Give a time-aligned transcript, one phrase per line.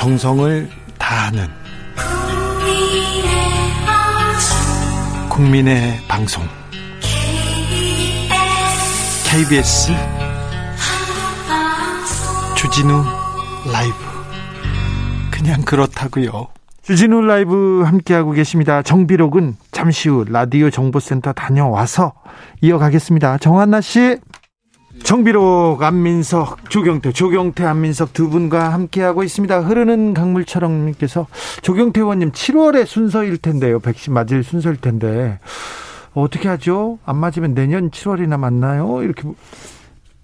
[0.00, 1.46] 정성을 다하는
[5.28, 6.42] 국민의 방송
[9.28, 9.92] KBS
[12.56, 13.04] 주진우
[13.70, 13.94] 라이브
[15.30, 16.48] 그냥 그렇다고요.
[16.80, 18.80] 주진우 라이브 함께하고 계십니다.
[18.80, 22.14] 정비록은 잠시 후 라디오 정보센터 다녀와서
[22.62, 23.36] 이어가겠습니다.
[23.36, 24.16] 정한나 씨.
[25.10, 29.62] 정비록 안민석 조경태 조경태 안민석 두 분과 함께하고 있습니다.
[29.62, 31.26] 흐르는 강물처럼님께서
[31.62, 33.80] 조경태 의원님 7월에 순서일 텐데요.
[33.80, 35.40] 백신 맞을 순서일 텐데
[36.14, 37.00] 어떻게 하죠?
[37.04, 39.02] 안 맞으면 내년 7월이나 맞나요?
[39.02, 39.28] 이렇게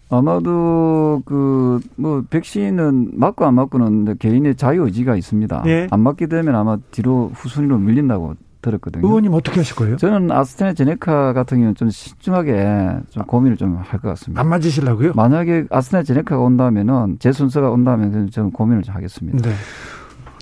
[0.09, 5.65] 아마도 그 뭐 백신은 맞고 안 맞고는 개인의 자유 의지가 있습니다.
[5.67, 5.89] 예.
[5.91, 8.37] 안 맞게 되면 아마 뒤로 후순위로 밀린다고
[8.71, 9.07] 들었거든요.
[9.07, 9.97] 의원님 어떻게 하실 거예요?
[9.97, 14.41] 저는 아스트라제네카 같은 경우는 좀 신중하게 좀 고민을 좀 할 것 같습니다.
[14.41, 15.13] 안 맞으시려고요?
[15.15, 19.39] 만약에 아스트라제네카가 온다면은 제 순서가 온다면 저는 고민을 좀 하겠습니다.
[19.49, 19.55] 네.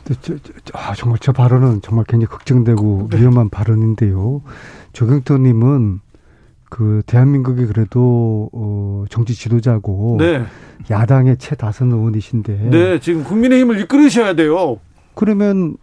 [0.07, 0.35] 저, 저,
[0.75, 3.21] 아, 정말 저 발언은 정말 굉장히 걱정되고 네.
[3.21, 4.43] 위험한 발언인데요.
[4.93, 6.01] 조경태님은
[6.71, 10.43] 그 대한민국이 그래도 어 정치 지도자고 네.
[10.91, 14.79] 야당의 최다선 의원이신데 네 지금 국민의힘을 이끌으셔야 돼요.
[15.15, 15.77] 그러면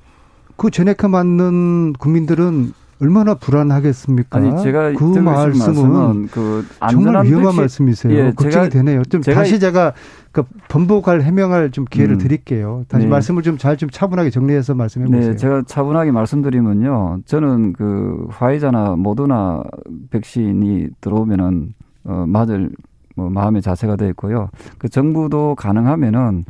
[0.61, 4.37] 그 제네카 맞는 국민들은 얼마나 불안하겠습니까?
[4.37, 8.15] 아니 제가 그 말씀은 그 정말 위험한 백신, 말씀이세요.
[8.15, 9.01] 예, 걱정이 제가, 되네요.
[9.05, 9.93] 좀 제가 다시 제가
[10.31, 12.19] 그 번복할 해명할 좀 기회를 음.
[12.19, 12.83] 드릴게요.
[12.89, 13.09] 다시 네.
[13.09, 15.31] 말씀을 좀 잘좀 좀 차분하게 정리해서 말씀해 네, 보세요.
[15.31, 17.21] 네, 제가 차분하게 말씀드리면요.
[17.25, 19.63] 저는 그 화이자나 모더나
[20.11, 21.73] 백신이 들어오면은
[22.03, 22.69] 어 맞을
[23.15, 24.51] 뭐 마음의 자세가 되어 있고요.
[24.77, 26.45] 그 정부도 가능하면은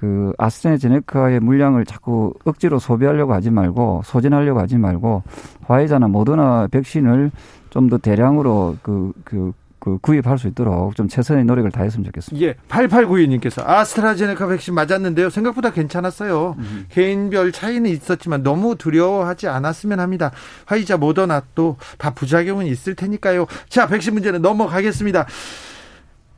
[0.00, 5.22] 그 아스트라제네카의 물량을 자꾸 억지로 소비하려고 하지 말고 소진하려고 하지 말고
[5.66, 7.30] 화이자나 모더나 백신을
[7.68, 12.46] 좀 더 대량으로 그, 그, 그 구입할 수 있도록 좀 최선의 노력을 다했으면 좋겠습니다.
[12.46, 12.54] 예.
[12.68, 15.28] 8892님께서 아스트라제네카 백신 맞았는데요.
[15.28, 16.56] 생각보다 괜찮았어요.
[16.58, 16.86] 음.
[16.88, 20.30] 개인별 차이는 있었지만 너무 두려워하지 않았으면 합니다.
[20.64, 23.46] 화이자 모더나 또 다 부작용은 있을 테니까요.
[23.68, 25.26] 자, 백신 문제는 넘어가겠습니다.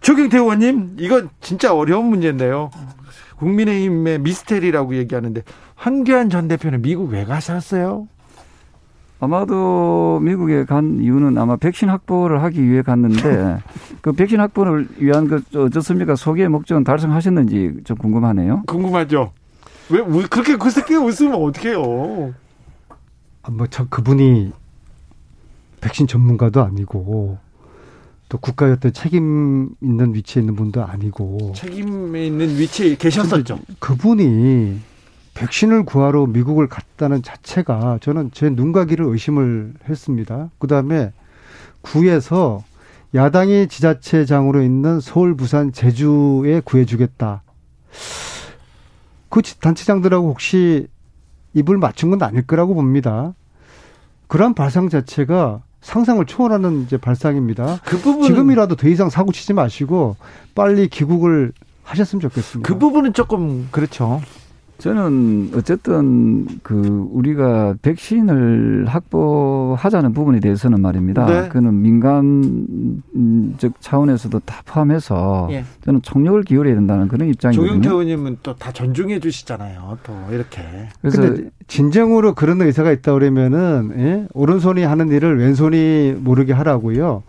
[0.00, 2.70] 조경태 의원님, 이건 진짜 어려운 문제인데요.
[3.42, 5.42] 국민의힘의 미스테리라고 얘기하는데
[5.74, 8.06] 황교안 전 대표는 미국 왜 가셨어요?
[9.18, 13.58] 아마도 미국에 간 이유는 아마 백신 확보를 하기 위해 갔는데
[14.00, 16.16] 그 백신 확보를 위한 그 어떻습니까?
[16.16, 18.62] 소기의 목적은 달성하셨는지 좀 궁금하네요.
[18.66, 19.32] 궁금하죠.
[19.90, 22.34] 왜, 왜 그렇게 그 새끼 웃으면 어떡해요?
[23.42, 24.52] 아, 뭐참 그분이
[25.80, 27.38] 백신 전문가도 아니고
[28.32, 33.58] 또 국가의 어떤 책임 있는 위치에 있는 분도 아니고 책임에 있는 위치에 계셨었죠.
[33.78, 34.80] 그, 그분이
[35.34, 40.48] 백신을 구하러 미국을 갔다는 자체가 저는 제 눈과 귀를 의심을 했습니다.
[40.58, 41.12] 그 다음에
[41.82, 42.64] 구에서
[43.14, 47.42] 야당이 지자체장으로 있는 서울, 부산, 제주에 구해주겠다.
[49.28, 50.86] 그 단체장들하고 혹시
[51.52, 53.34] 입을 맞춘 건 아닐 거라고 봅니다.
[54.28, 57.80] 그러한 발상 자체가 상상을 초월하는 이제 발상입니다.
[57.84, 60.16] 그 부분 지금이라도 더 이상 사고 치지 마시고
[60.54, 61.52] 빨리 귀국을
[61.84, 62.66] 하셨으면 좋겠습니다.
[62.66, 64.22] 그 부분은 조금 그렇죠.
[64.82, 71.24] 저는 어쨌든 그 우리가 백신을 확보하자는 부분에 대해서는 말입니다.
[71.26, 71.48] 네.
[71.48, 75.64] 그는 민간적 차원에서도 다 포함해서 예.
[75.84, 77.68] 저는 총력을 기울여야 된다는 그런 입장이거든요.
[77.68, 79.98] 조경태 의원님은 또 다 존중해 주시잖아요.
[80.02, 80.62] 또 이렇게.
[81.00, 81.32] 그래서
[81.68, 84.26] 진정으로 그런 의사가 있다 그러면은 예?
[84.34, 87.22] 오른손이 하는 일을 왼손이 모르게 하라고요.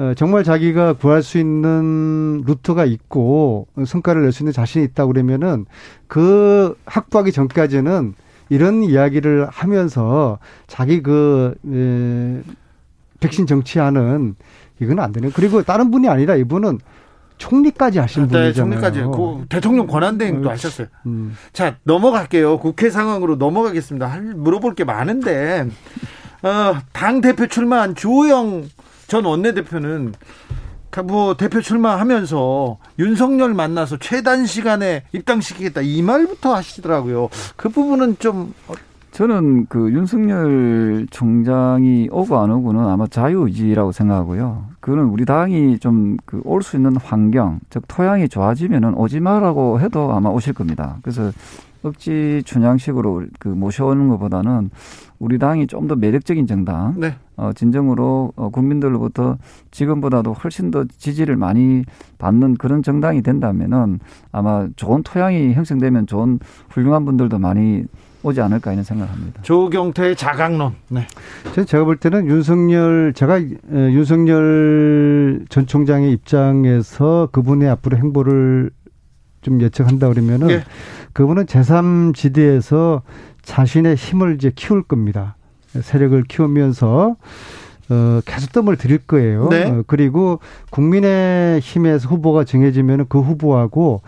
[0.00, 5.66] 어, 정말 자기가 구할 수 있는 루트가 있고 성과를 낼 수 있는 자신이 있다 그러면은
[6.06, 8.14] 그 확보하기 전까지는
[8.48, 12.42] 이런 이야기를 하면서 자기 그 에,
[13.20, 14.36] 백신 정치하는
[14.80, 15.30] 이건 안 되는.
[15.32, 16.78] 그리고 다른 분이 아니라 이분은
[17.36, 18.54] 총리까지 하신 네, 분이잖아요.
[18.54, 20.50] 총리까지 그 대통령 권한대행도 음.
[20.50, 20.86] 하셨어요.
[21.04, 21.36] 음.
[21.52, 22.58] 자 넘어갈게요.
[22.58, 24.20] 국회 상황으로 넘어가겠습니다.
[24.36, 25.68] 물어볼 게 많은데
[26.42, 28.64] 어, 당 대표 출마한 주호영
[29.10, 30.12] 전 원내대표는
[31.04, 37.28] 뭐 대표 출마하면서 윤석열 만나서 최단 시간에 입당시키겠다 이 말부터 하시더라고요.
[37.56, 38.54] 그 부분은 좀
[39.10, 44.66] 저는 그 윤석열 총장이 오고 안 오고는 아마 자유의지라고 생각하고요.
[44.78, 50.12] 그는 우리 당이 좀 그 올 수 있는 환경, 즉 토양이 좋아지면은 오지 마라고 해도
[50.12, 50.98] 아마 오실 겁니다.
[51.02, 51.32] 그래서
[51.82, 54.70] 억지 춘향식으로 그 모셔오는 것보다는
[55.20, 57.14] 우리 당이 좀 더 매력적인 정당, 네.
[57.36, 59.36] 어, 진정으로 어, 국민들로부터
[59.70, 61.84] 지금보다도 훨씬 더 지지를 많이
[62.18, 64.00] 받는 그런 정당이 된다면은
[64.32, 66.38] 아마 좋은 토양이 형성되면 좋은
[66.70, 67.84] 훌륭한 분들도 많이
[68.22, 69.42] 오지 않을까 이런 생각합니다.
[69.42, 70.74] 조경태의 자강론.
[70.88, 71.06] 네.
[71.66, 73.40] 제가 볼 때는 윤석열 제가
[73.72, 78.70] 윤석열 전 총장의 입장에서 그분의 앞으로 행보를
[79.40, 80.64] 좀 예측한다 그러면은 예.
[81.14, 83.00] 그분은 제3지대에서
[83.42, 85.36] 자신의 힘을 이제 키울 겁니다.
[85.80, 87.16] 세력을 키우면서
[87.90, 89.48] 어, 계속 뜸을 들일 거예요.
[89.48, 89.64] 네.
[89.64, 90.38] 어, 그리고
[90.70, 94.02] 국민의 힘에서 후보가 정해지면 그 후보하고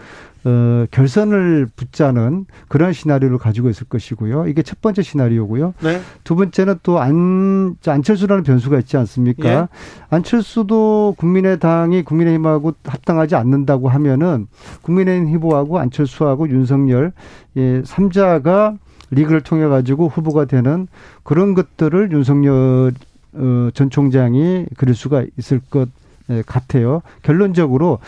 [0.44, 4.46] 어, 결선을 붙자는 그런 시나리오를 가지고 있을 것이고요.
[4.49, 5.75] 이게 첫 번째 시나리오고요.
[5.82, 6.00] 네.
[6.25, 9.49] 두 번째는 또 안, 안철수라는 변수가 있지 않습니까?
[9.49, 9.69] 예.
[10.11, 14.49] 안철수도 국민의당이 국민의힘하고 합당하지 않는다고 하면은
[14.82, 17.12] 국민의힘 후보하고 안철수하고 윤석열,
[17.56, 18.75] 예, 삼자가
[19.12, 20.88] 리그를 통해 가지고 후보가 되는
[21.23, 22.93] 그런 것들을 윤석열
[23.35, 25.88] 어, 전 총장이 그릴 수가 있을 것
[26.31, 27.03] 예, 같아요.
[27.23, 27.99] 결론적으로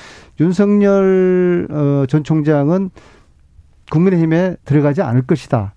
[0.41, 2.91] 윤석열 어, 전 총장은
[3.91, 5.75] 국민의힘에 들어가지 않을 것이다.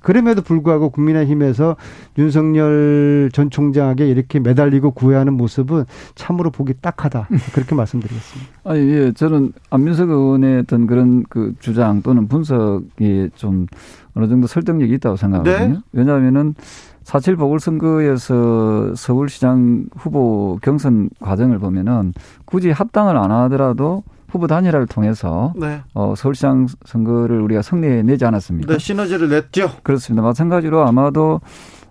[0.00, 1.76] 그럼에도 불구하고 국민의힘에서
[2.18, 5.84] 윤석열 전 총장에게 이렇게 매달리고 구애하는 모습은
[6.14, 7.28] 참으로 보기 딱하다.
[7.54, 8.52] 그렇게 말씀드리겠습니다.
[8.64, 13.66] 아니, 예, 저는 안민석 의원의 어떤 그런 그 주장 또는 분석이 좀
[14.14, 15.74] 어느 정도 설득력이 있다고 생각하거든요.
[15.74, 15.80] 네.
[15.92, 16.54] 왜냐하면은
[17.02, 22.14] 사칠 보궐선거에서 서울시장 후보 경선 과정을 보면은
[22.44, 25.82] 굳이 합당을 안 하더라도 후보 단일화를 통해서 네.
[25.92, 28.72] 어, 서울시장 선거를 우리가 승리해내지 않았습니까?
[28.72, 29.70] 네, 시너지를 냈죠.
[29.82, 30.22] 그렇습니다.
[30.22, 31.40] 마찬가지로 아마도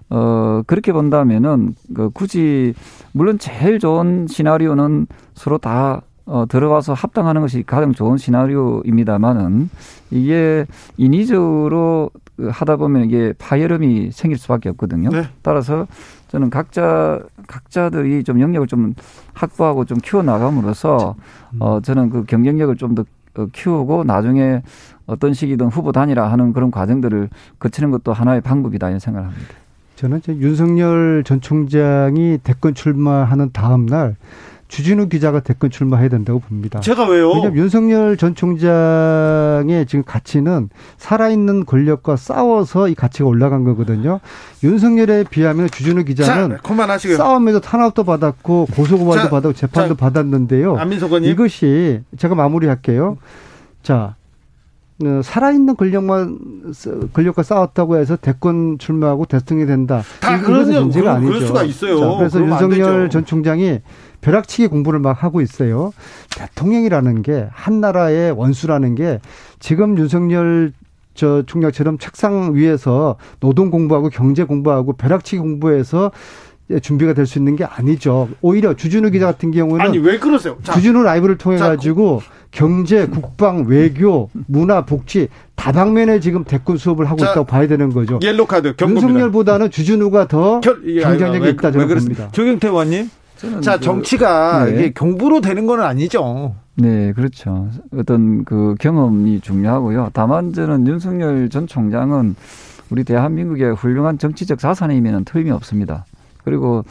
[0.10, 2.74] 어 그렇게 본다면은 그 굳이
[3.14, 9.70] 물론 제일 좋은 시나리오는 서로 다 어, 들어가서 합당하는 것이 가장 좋은 시나리오입니다만은
[10.12, 10.66] 이게
[10.98, 15.10] 인위적으로 그 하다 보면 이게 파열음이 생길 수밖에 없거든요.
[15.10, 15.24] 네.
[15.42, 15.88] 따라서
[16.30, 18.96] 저는 각자 각자들이 좀 영역을 좀
[19.34, 21.16] 확보하고 좀 키워 나감으로써
[21.60, 23.04] 어 저는 그 경쟁력을 좀더
[23.36, 24.62] 어, 키우고 나중에
[25.06, 27.30] 어떤 시기든 후보 단일화 하는 그런 과정들을
[27.60, 29.54] 거치는 것도 하나의 방법이다 이런 생각을 합니다.
[29.96, 34.16] 저는 이제 윤석열 전 총장이 대권 출마하는 다음 날
[34.74, 36.80] 주진우 기자가 대권 출마해야 된다고 봅니다.
[36.80, 37.30] 제가 왜요?
[37.30, 44.20] 왜냐하면 윤석열 전 총장의 지금 가치는 살아있는 권력과 싸워서 이 가치가 올라간 거거든요.
[44.64, 46.58] 윤석열에 비하면 주진우 기자는 자.
[47.18, 50.76] 싸움에서 탄압도 받았고 고소고발도 자, 받았고 재판도 자, 받았는데요.
[50.78, 51.30] 안민석 의원님.
[51.30, 53.18] 이것이 제가 마무리할게요.
[53.84, 54.23] 자, 어,
[55.24, 56.40] 살아있는 권력만
[57.14, 60.02] 권력과 싸웠다고 해서 대권 출마하고 대통령이 된다.
[60.22, 61.32] 다 그러냐, 문제가 아니죠.
[61.34, 62.00] 그럴 수가 있어요.
[62.00, 63.10] 자, 그래서 윤석열.
[63.10, 63.80] 전 총장이
[64.22, 65.92] 벼락치기 공부를 막 하고 있어요.
[66.38, 69.20] 대통령이라는 게 한 나라의 원수라는 게
[69.60, 70.72] 지금 윤석열
[71.16, 76.12] 저 총장처럼 책상 위에서 노동 공부하고 경제 공부하고 벼락치기 공부해서
[76.82, 78.30] 준비가 될 수 있는 게 아니죠.
[78.42, 80.58] 오히려 주진우 기자 같은 경우는 아니 왜 그러세요?
[80.64, 82.22] 자, 주진우 라이브를 통해 자, 가지고
[82.54, 88.20] 경제, 국방, 외교, 문화, 복지 다방면에 지금 대권 수업을 하고 자, 있다고 봐야 되는 거죠.
[88.22, 89.08] 옐로 카드 경고입니다.
[89.08, 91.88] 윤석열보다는 주진우가 더 경쟁력이 왜- 있다 왜 저는?
[91.96, 92.30] 봅니다.
[92.32, 93.10] 조경태 의원님.
[93.62, 94.72] 자, 그- 정치가 네.
[94.72, 96.56] 이게 경부로 되는 건 아니죠.
[96.76, 97.70] 네, 그렇죠.
[97.98, 100.12] 어떤 그 경험이 중요하고요.
[100.14, 102.36] 다만 저는 윤석열 전 총장은
[102.92, 106.06] 우리 대한민국의 훌륭한 정치적 자산이면 틀림이 없습니다.
[106.44, 106.84] 그리고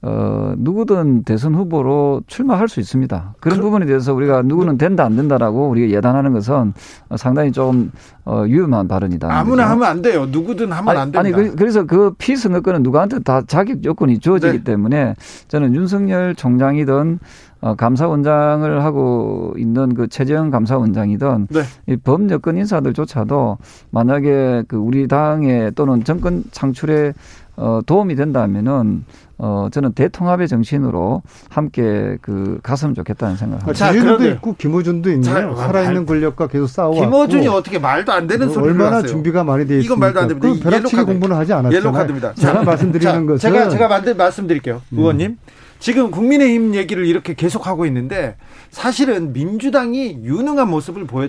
[0.00, 3.34] 어 누구든 대선 후보로 출마할 수 있습니다.
[3.40, 6.72] 그런 그- 부분에 대해서 우리가 누구는 된다 안 된다라고 우리가 예단하는 것은
[7.16, 7.90] 상당히 좀
[8.24, 9.26] 어, 위험한 발언이다.
[9.28, 9.72] 아무나 그죠?
[9.72, 10.26] 하면 안 돼요.
[10.26, 11.20] 누구든 하면 안 아니, 됩니다.
[11.20, 14.64] 아니 그, 그래서 그 피선거권은 누구한테 다 자격 요건이 주어지기 네.
[14.64, 15.14] 때문에
[15.48, 17.18] 저는 윤석열 총장이든
[17.60, 21.62] 어, 감사원장을 하고 있는 그 최재형 감사원장이든 네.
[21.88, 23.58] 이 범여권 인사들조차도
[23.90, 27.14] 만약에 그 우리 당에 또는 정권 창출에
[27.60, 29.04] 어, 도움이 된다면은
[29.36, 33.78] 어, 저는 대통합의 정신으로 함께 그 갔으면 좋겠다는 생각을 합니다.
[33.78, 35.54] 자, 그런데- 있고 김호준도 있네요.
[35.54, 39.08] 자, 살아있는 권력과 계속 싸워왔고 김어준이 어떻게 말도 안 되는 소리를 얼마나 하세요?
[39.10, 39.86] 준비가 많이 돼 있습니까?
[39.86, 40.48] 이건 말도 안 됩니다.
[40.48, 41.02] 그이 벼락치기.
[41.04, 41.78] 공부는 하지 않았잖아요.
[41.78, 42.34] 옐로 카드입니다.
[42.34, 45.36] 제가 말씀드리는 자, 것은 제가 제가 만들 말씀드릴게요, 의원님.
[45.80, 48.36] 지금 국민의힘 얘기를 이렇게 계속하고 있는데
[48.70, 51.28] 사실은 민주당이 유능한 모습을 보여야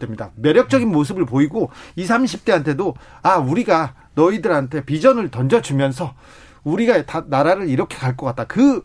[0.00, 0.30] 됩니다.
[0.34, 6.14] 매력적인 모습을 보이고 20, 30대한테도 아 우리가 너희들한테 비전을 던져주면서
[6.64, 8.44] 우리가 다 나라를 이렇게 갈 것 같다.
[8.44, 8.84] 그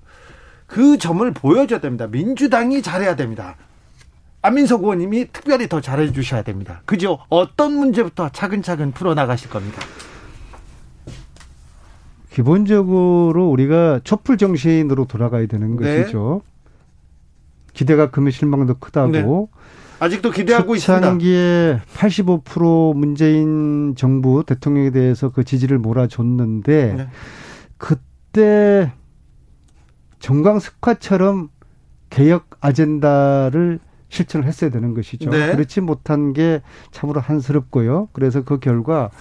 [0.69, 2.05] 그 점을 보여줘야 됩니다.
[2.07, 3.55] 민주당이 잘해야 됩니다.
[4.43, 6.83] 안민석 의원님이 특별히 더 잘해 주셔야 됩니다.
[6.85, 7.17] 그죠?
[7.27, 9.81] 어떤 문제부터 차근차근 풀어 나가실 겁니다.
[12.31, 16.01] 기본적으로 우리가 촛불 정신으로 돌아가야 되는 네.
[16.03, 16.43] 것이죠.
[17.73, 19.11] 기대가 크면 실망도 크다고.
[19.11, 19.25] 네.
[19.99, 21.01] 아직도 기대하고 있습니다.
[21.01, 27.07] 초창기에 85% 문재인 정부 대통령에 대해서 그 지지를 몰아줬는데 네.
[27.77, 28.91] 그때
[30.19, 31.49] 정광석화처럼
[32.09, 33.79] 개혁 아젠다를
[34.09, 35.29] 실천을 했어야 되는 것이죠.
[35.29, 35.51] 네.
[35.51, 38.09] 그렇지 못한 게 참으로 한스럽고요.
[38.13, 39.11] 그래서 그 결과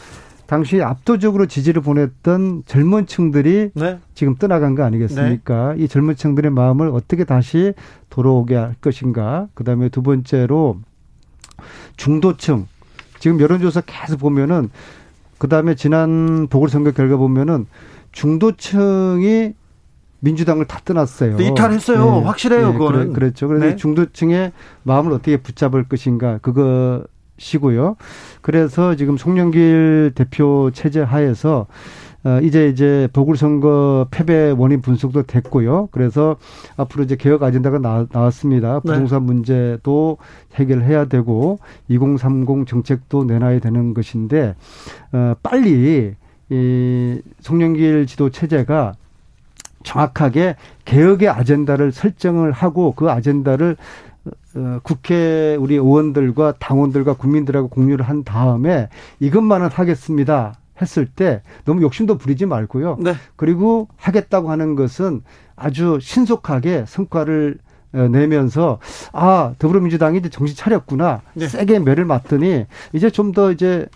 [0.48, 3.98] 당시 압도적으로 지지를 보냈던 젊은 층들이 네.
[4.14, 5.74] 지금 떠나간 거 아니겠습니까?
[5.76, 7.74] 이 젊은 층들의 마음을 어떻게 다시
[8.08, 9.48] 돌아오게 할 것인가.
[9.52, 10.78] 그 다음에 두 번째로
[11.98, 12.66] 중도층
[13.18, 14.70] 지금 여론조사 계속 보면은
[15.36, 17.66] 그다음에 지난 보궐선거 결과 보면은
[18.12, 19.52] 중도층이
[20.20, 21.36] 민주당을 다 떠났어요.
[21.38, 22.20] 이탈했어요.
[22.20, 22.22] 네.
[22.22, 23.00] 확실해요, 네, 그거는.
[23.00, 23.48] 그래, 그랬죠.
[23.48, 23.76] 그래서 네.
[23.76, 24.52] 중도층의
[24.82, 27.04] 마음을 어떻게 붙잡을 것인가 그것
[27.38, 27.96] 이고요.
[28.42, 31.66] 그래서 지금 송영길 대표 체제 하에서
[32.24, 35.88] 어, 이제 이제 보궐선거 패배 원인 분석도 됐고요.
[35.92, 36.36] 그래서
[36.76, 38.92] 앞으로 이제 개혁 아젠다가 나, 왔습니다 네.
[38.92, 39.26] 부동산 네.
[39.26, 40.18] 문제도
[40.54, 44.56] 해결해야 되고 2030 정책도 내놔야 되는 것인데
[45.12, 46.14] 어, 빨리
[46.50, 48.94] 이 송영길 지도 체제가
[49.84, 54.07] 정확하게 개혁의 아젠다를 설정을 하고 그 아젠다를 어,
[54.82, 58.88] 국회 우리 의원들과 당원들과 국민들하고 공유를 한 다음에
[59.20, 60.54] 이것만은 하겠습니다.
[60.80, 62.98] 했을 때 너무 욕심도 부리지 말고요.
[63.00, 63.14] 네.
[63.34, 65.22] 그리고 하겠다고 하는 것은
[65.56, 67.58] 아주 신속하게 성과를
[67.94, 68.78] 어, 내면서
[69.12, 71.48] 아 더불어민주당이 이제 정신 차렸구나 네.
[71.48, 73.86] 세게 매를 맞더니 이제 좀 더 이제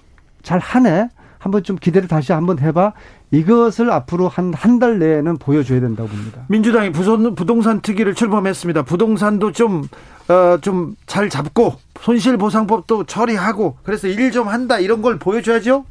[0.42, 2.94] 잘 하네 한번 좀 기대를 다시 한번 해봐
[3.30, 6.42] 이것을 앞으로 한 한 달 내에는 보여줘야 된다고 봅니다.
[6.48, 8.82] 민주당이 부동산 특위를 출범했습니다.
[8.82, 9.84] 부동산도 좀
[10.28, 15.84] 어, 좀 잘 잡고 손실보상법도 처리하고 그래서 일 좀 한다 이런 걸 보여줘야죠.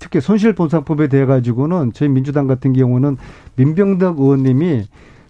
[0.00, 3.16] 특히 손실보상법에 대해 가지고는 저희 민주당 같은 경우는
[3.56, 4.84] 민병덕 의원님이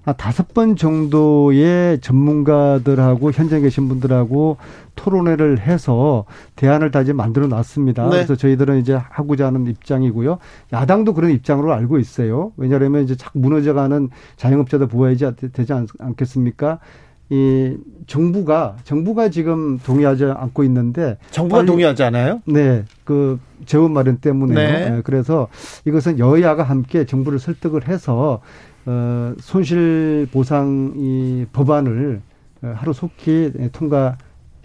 [0.05, 4.57] 한 다섯 번 정도의 전문가들하고 현장에 계신 분들하고
[4.95, 6.25] 토론회를 해서
[6.55, 8.05] 대안을 다 이제 만들어 놨습니다.
[8.05, 8.11] 네.
[8.11, 10.39] 그래서 저희들은 이제 하고자 하는 입장이고요.
[10.73, 12.53] 야당도 그런 입장으로 알고 있어요.
[12.57, 16.79] 왜냐하면 이제 자꾸 무너져가는 자영업자들 보호해야 되지 않겠습니까?
[17.29, 22.41] 이 정부가 정부가 지금 동의하지 않고 있는데 정부가 빨리, 동의하지 않아요?
[22.45, 24.91] 네, 그 재원 마련 때문에 네.
[24.91, 25.49] 네, 그래서
[25.85, 28.41] 이것은 여야가 함께 정부를 설득을 해서
[28.85, 32.21] 어, 손실 보상 이 법안을
[32.63, 34.17] 어, 하루 속히 통과.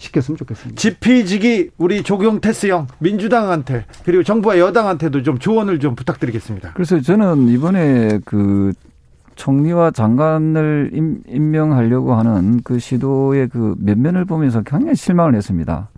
[0.01, 0.79] 시켰으면 좋겠습니다.
[0.79, 6.71] 지피지기 우리 조경태스 형 민주당한테 그리고 정부와 여당한테도 좀 조언을 좀 부탁드리겠습니다.
[6.73, 8.73] 그래서 저는 이번에 그
[9.35, 15.89] 총리와 장관을 임, 임명하려고 하는 그 시도의 그 면면을 보면서 굉장히 실망을 했습니다.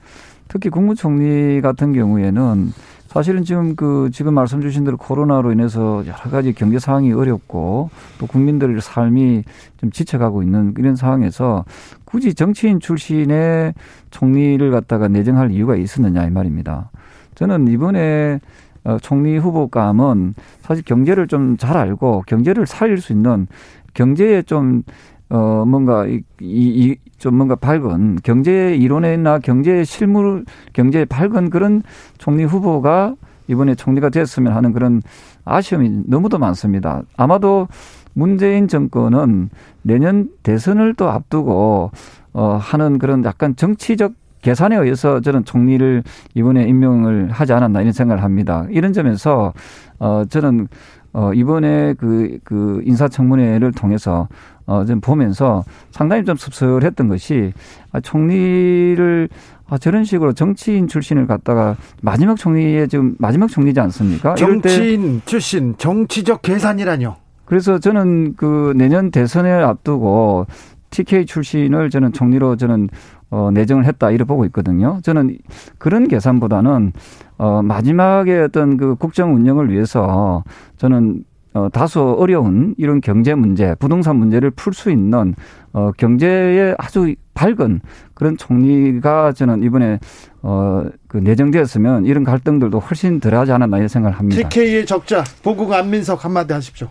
[0.48, 2.72] 특히 국무총리 같은 경우에는
[3.08, 8.26] 사실은 지금 그 지금 말씀 주신 대로 코로나로 인해서 여러 가지 경제 상황이 어렵고 또
[8.26, 9.44] 국민들의 삶이
[9.78, 11.64] 좀 지쳐가고 있는 이런 상황에서
[12.06, 13.76] 굳이 정치인 출신의
[14.10, 16.90] 총리를 갖다가 내정할 이유가 있었느냐 이 말입니다.
[17.36, 18.40] 저는 이번에
[18.84, 23.48] 어, 총리 후보감은 사실 경제를 좀 잘 알고 경제를 살릴 수 있는
[23.94, 24.84] 경제에 좀
[25.30, 31.82] 어, 뭔가, 이, 이, 좀 뭔가 밝은 경제 이론이나 경제 실물, 경제에 밝은 그런
[32.18, 33.16] 총리 후보가
[33.48, 35.02] 이번에 총리가 됐으면 하는 그런
[35.46, 37.02] 아쉬움이 너무도 많습니다.
[37.18, 37.68] 아마도
[38.14, 39.50] 문재인 정권은
[39.82, 41.92] 내년 대선을 또 앞두고
[42.34, 46.04] 어 하는 그런 약간 정치적 계산에 의해서 저는 총리를
[46.36, 48.68] 이번에 임명을 하지 않았나 이런 생각을 합니다.
[48.70, 49.54] 이런 점에서
[50.00, 50.68] 어 저는
[51.14, 54.28] 어, 이번에 그, 그 인사청문회를 통해서
[54.66, 57.54] 어, 좀 보면서 상당히 좀 씁쓸했던 것이
[57.92, 59.30] 아, 총리를
[59.68, 64.34] 아, 저런 식으로 정치인 출신을 갖다가 마지막 총리의 지금 마지막 총리지 않습니까?
[64.36, 67.16] 정치인 출신 정치적 계산이라뇨.
[67.46, 70.48] 그래서 저는 그 내년 대선을 앞두고
[70.90, 72.90] TK 출신을 저는 총리로 저는
[73.34, 75.00] 어, 내정을 했다 이렇게 보고 있거든요.
[75.02, 75.40] 저는
[75.80, 76.94] 그런 계산보다는
[77.40, 80.44] 어, 마지막에 어떤 그 국정 운영을 위해서
[80.78, 81.24] 저는
[81.56, 85.34] 어, 다소 어려운 이런 경제 문제, 부동산 문제를 풀 수 있는
[85.72, 87.82] 어, 경제에 아주 밝은
[88.14, 90.00] 그런 총리가 저는 이번에
[90.44, 94.48] 어, 그 내정되었으면 이런 갈등들도 훨씬 덜하지 않았나 이런 생각을 합니다.
[94.48, 96.88] TK의 적자 보국 안민석 한마디 하십시오.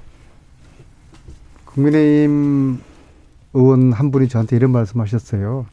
[1.66, 2.80] 국민의힘
[3.54, 5.66] 의원 한 분이 저한테 이런 말씀하셨어요.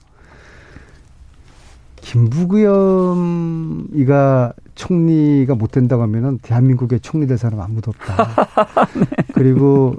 [3.89, 8.87] 김부겸이가 총리가 못 된다고 하면은 대한민국의 총리 될 사람 아무도 없다.
[8.95, 9.05] 네.
[9.33, 9.95] 그리고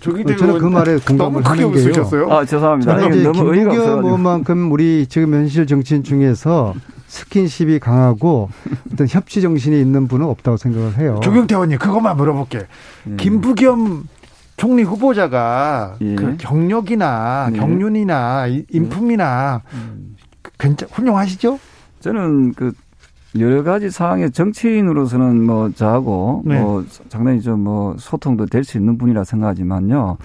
[0.00, 2.30] 저는 그 말에 공감을 하는 게요.
[2.30, 2.98] 아 죄송합니다.
[2.98, 6.74] 저는 이제 김부겸 의원만큼 우리 지금 현실 정치인 중에서
[7.08, 8.50] 스킨십이 강하고
[8.92, 11.18] 어떤 협치 정신이 있는 분은 없다고 생각을 해요.
[11.22, 12.66] 조경태 의원님 그것만 물어볼게.
[13.04, 13.16] 네.
[13.16, 14.04] 김부겸
[14.56, 16.14] 총리 후보자가 예.
[16.14, 17.58] 그 경력이나 네.
[17.58, 20.16] 경륜이나 인품이나 음.
[20.60, 21.58] 괜찮 훌륭하시죠?
[22.00, 22.72] 저는 그
[23.38, 26.60] 여러 가지 상황에 정치인으로서는 뭐 저하고 네.
[26.60, 30.16] 뭐 상당히 좀 뭐 소통도 될 수 있는 분이라 생각하지만요.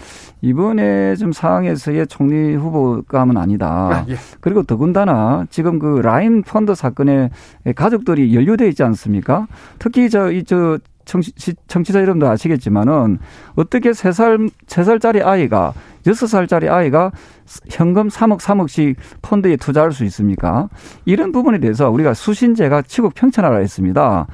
[0.41, 3.67] 이번에 좀 상황에서의 총리 후보감은 아니다.
[3.67, 4.15] 아, 예.
[4.39, 7.29] 그리고 더군다나 지금 그 라인 펀드 사건에
[7.75, 9.47] 가족들이 연루돼 있지 않습니까?
[9.77, 11.31] 특히 저 이저 청취,
[11.67, 13.19] 청취자 여러분도 아시겠지만은
[13.55, 15.73] 어떻게 세 살, 세살짜리 아이가
[16.07, 17.11] 여섯 살짜리 아이가
[17.69, 20.69] 현금 3억 3억씩 펀드에 투자할 수 있습니까?
[21.05, 24.27] 이런 부분에 대해서 우리가 수신제가 치국 평천하라 했습니다.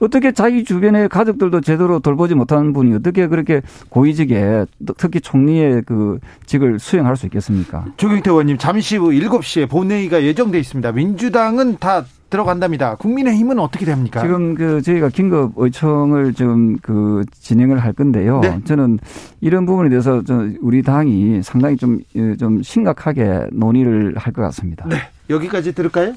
[0.00, 4.66] 어떻게 자기 주변의 가족들도 제대로 돌보지 못하는 분이 어떻게 그렇게 고위직에
[4.98, 7.84] 특히 총리의 그 직을 수행할 수 있겠습니까?
[7.96, 10.92] 조경태 의원님 잠시 후 7시에 본회의가 예정돼 있습니다.
[10.92, 12.04] 민주당은 다
[12.38, 12.96] 들어간답니다.
[12.96, 14.20] 국민의힘은 어떻게 됩니까?
[14.20, 18.40] 지금 그 저희가 긴급 의청을 지금 그 진행을 할 건데요.
[18.40, 18.60] 네.
[18.64, 18.98] 저는
[19.40, 20.20] 이런 부분에 대해서
[20.60, 24.84] 우리 당이 상당히 좀좀 좀 심각하게 논의를 할 것 같습니다.
[24.88, 24.96] 네.
[25.30, 26.14] 여기까지 들을까요?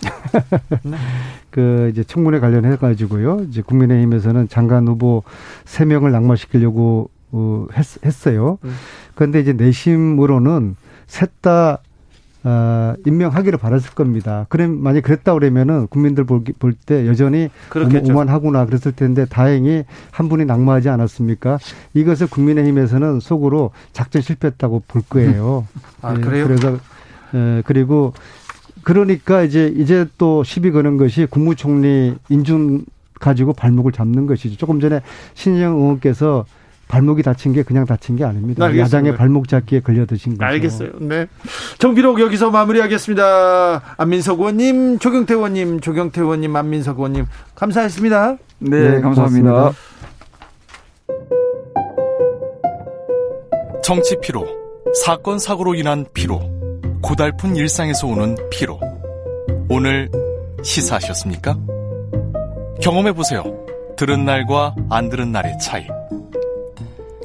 [0.84, 0.96] 네.
[1.50, 3.40] 그 이제 청문회 관련해 가지고요.
[3.50, 5.22] 이제 국민의힘에서는 장관 후보
[5.66, 8.56] 세 명을 낙마시키려고 어, 했, 했어요.
[8.64, 8.72] 음.
[9.14, 11.78] 그런데 이제 내심으로는 셋 다
[12.44, 14.46] 어, 임명하기를 바랐을 겁니다.
[14.48, 16.44] 그럼 만약 그랬다 그러면은 국민들 볼
[16.86, 18.12] 때 여전히 그렇겠죠.
[18.12, 21.58] 오만하구나 그랬을 텐데 다행히 한 분이 낙마하지 않았습니까?
[21.94, 25.66] 이것을 국민의힘에서는 속으로 작전 실패했다고 볼 거예요.
[26.00, 26.46] 아, 그래요?
[26.46, 26.78] 그래서
[27.34, 28.12] 에, 그리고
[28.84, 32.84] 그러니까 이제 이제 또 시비 거는 것이 국무총리 인준
[33.20, 34.56] 가지고 발목을 잡는 것이죠.
[34.56, 35.00] 조금 전에
[35.34, 36.44] 신영 의원께서
[36.88, 38.64] 발목이 다친 게 그냥 다친 게 아닙니다.
[38.64, 38.96] 알겠습니다.
[38.96, 40.44] 야당의 발목 잡기에 걸려드신 거죠.
[40.44, 40.90] 알겠어요.
[41.00, 41.26] 네.
[41.78, 43.82] 정비록 여기서 마무리하겠습니다.
[43.98, 48.36] 안민석 의원님, 조경태 의원님, 조경태 의원님, 안민석 의원님 감사했습니다.
[48.60, 49.50] 네, 네 감사합니다.
[49.50, 49.72] 고맙습니다.
[53.82, 54.46] 정치 피로,
[55.04, 56.40] 사건 사고로 인한 피로,
[57.00, 58.78] 고달픈 일상에서 오는 피로.
[59.70, 60.10] 오늘
[60.62, 61.56] 시사하셨습니까?
[62.82, 63.44] 경험해 보세요.
[63.96, 65.86] 들은 날과 안 들은 날의 차이.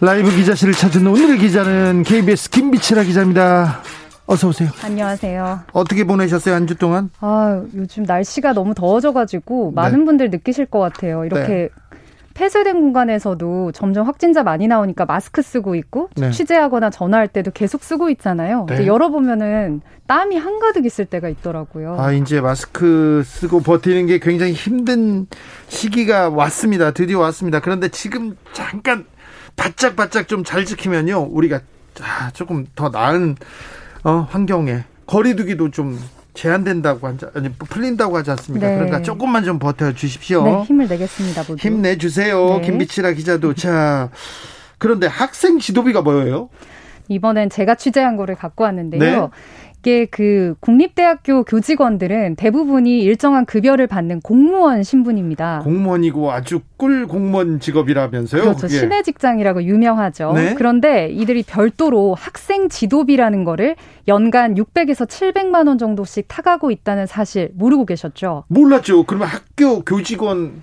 [0.00, 3.80] 라이브 기자실을 찾은 오늘의 기자는 KBS 김비치라 기자입니다.
[4.26, 4.68] 어서 오세요.
[4.82, 5.60] 안녕하세요.
[5.72, 7.10] 어떻게 보내셨어요 한 주 동안?
[7.20, 10.04] 아 요즘 날씨가 너무 더워져가지고 많은 네.
[10.04, 11.24] 분들 느끼실 것 같아요.
[11.24, 11.68] 이렇게 네.
[12.34, 16.30] 폐쇄된 공간에서도 점점 확진자 많이 나오니까 마스크 쓰고 있고 네.
[16.32, 18.66] 취재하거나 전화할 때도 계속 쓰고 있잖아요.
[18.68, 18.86] 네.
[18.86, 21.96] 열어보면은 땀이 한가득 있을 때가 있더라고요.
[21.98, 25.26] 아 이제 마스크 쓰고 버티는 게 굉장히 힘든
[25.68, 26.90] 시기가 왔습니다.
[26.90, 27.60] 드디어 왔습니다.
[27.60, 29.06] 그런데 지금 잠깐
[29.56, 31.28] 바짝 바짝 좀 잘 지키면요.
[31.30, 31.60] 우리가
[32.34, 33.36] 조금 더 나은
[34.04, 35.98] 어, 환경에 거리두기도 좀
[36.34, 38.68] 제한된다고 하지 아니 풀린다고 하지 않습니까?
[38.68, 38.74] 네.
[38.74, 40.44] 그러니까 조금만 좀 버텨 주십시오.
[40.44, 41.42] 네, 힘을 내겠습니다.
[41.48, 41.56] 모두.
[41.56, 42.58] 힘내 주세요.
[42.58, 42.60] 네.
[42.62, 44.10] 김비치라 기자도 자
[44.78, 46.50] 그런데 학생 지도비가 뭐예요?
[47.08, 49.00] 이번엔 제가 취재한 거를 갖고 왔는데요.
[49.00, 49.28] 네.
[49.86, 55.60] 이게 그 국립대학교 교직원들은 대부분이 일정한 급여를 받는 공무원 신분입니다.
[55.62, 58.42] 공무원이고 아주 꿀 공무원 직업이라면서요?
[58.42, 58.66] 그렇죠.
[58.66, 58.68] 예.
[58.70, 60.32] 신의 직장이라고 유명하죠.
[60.32, 60.54] 네?
[60.54, 63.76] 그런데 이들이 별도로 학생 지도비라는 거를
[64.08, 68.42] 연간 600에서 700만 원 정도씩 타가고 있다는 사실 모르고 계셨죠?
[68.48, 69.04] 몰랐죠.
[69.04, 70.62] 그러면 학교 교직원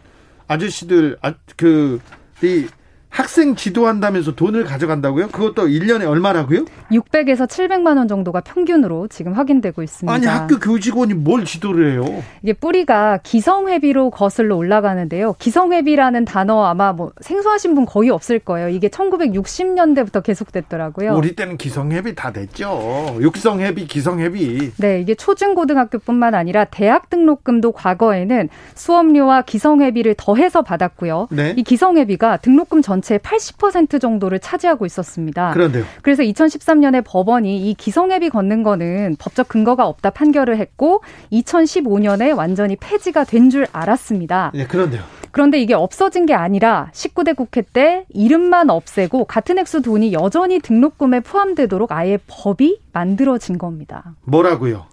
[0.49, 2.01] 아저씨들 아, 그
[2.43, 2.67] 이
[3.13, 5.28] 학생 지도한다면서 돈을 가져간다고요?
[5.28, 6.65] 그것도 1년에 얼마라고요?
[6.91, 10.12] 600에서 700만 원 정도가 평균으로 지금 확인되고 있습니다.
[10.12, 12.23] 아니 학교 교직원이 뭘 지도를 해요?
[12.41, 15.36] 이게 뿌리가 기성회비로 거슬러 올라가는데요.
[15.38, 18.69] 기성회비라는 단어 아마 뭐 생소하신 분 거의 없을 거예요.
[18.69, 21.13] 이게 1960년대부터 계속됐더라고요.
[21.13, 23.19] 우리 때는 기성회비 다 됐죠.
[23.21, 24.71] 육성회비, 기성회비.
[24.78, 31.28] 네, 이게 초중고등학교뿐만 아니라 대학 등록금도 과거에는 수업료와 기성회비를 더해서 받았고요.
[31.30, 31.54] 네?
[31.56, 35.51] 이 기성회비가 등록금 전 전체의 80% 정도를 차지하고 있었습니다.
[35.51, 35.83] 그런데요.
[36.01, 43.25] 그래서 2013년에 법원이 이 기성앱이 걷는 거는 법적 근거가 없다 판결을 했고 2015년에 완전히 폐지가
[43.25, 44.51] 된 줄 알았습니다.
[44.55, 45.01] 네, 그런데요.
[45.31, 51.19] 그런데 이게 없어진 게 아니라 19대 국회 때 이름만 없애고 같은 액수 돈이 여전히 등록금에
[51.19, 54.15] 포함되도록 아예 법이 만들어진 겁니다.
[54.23, 54.85] 뭐라고요?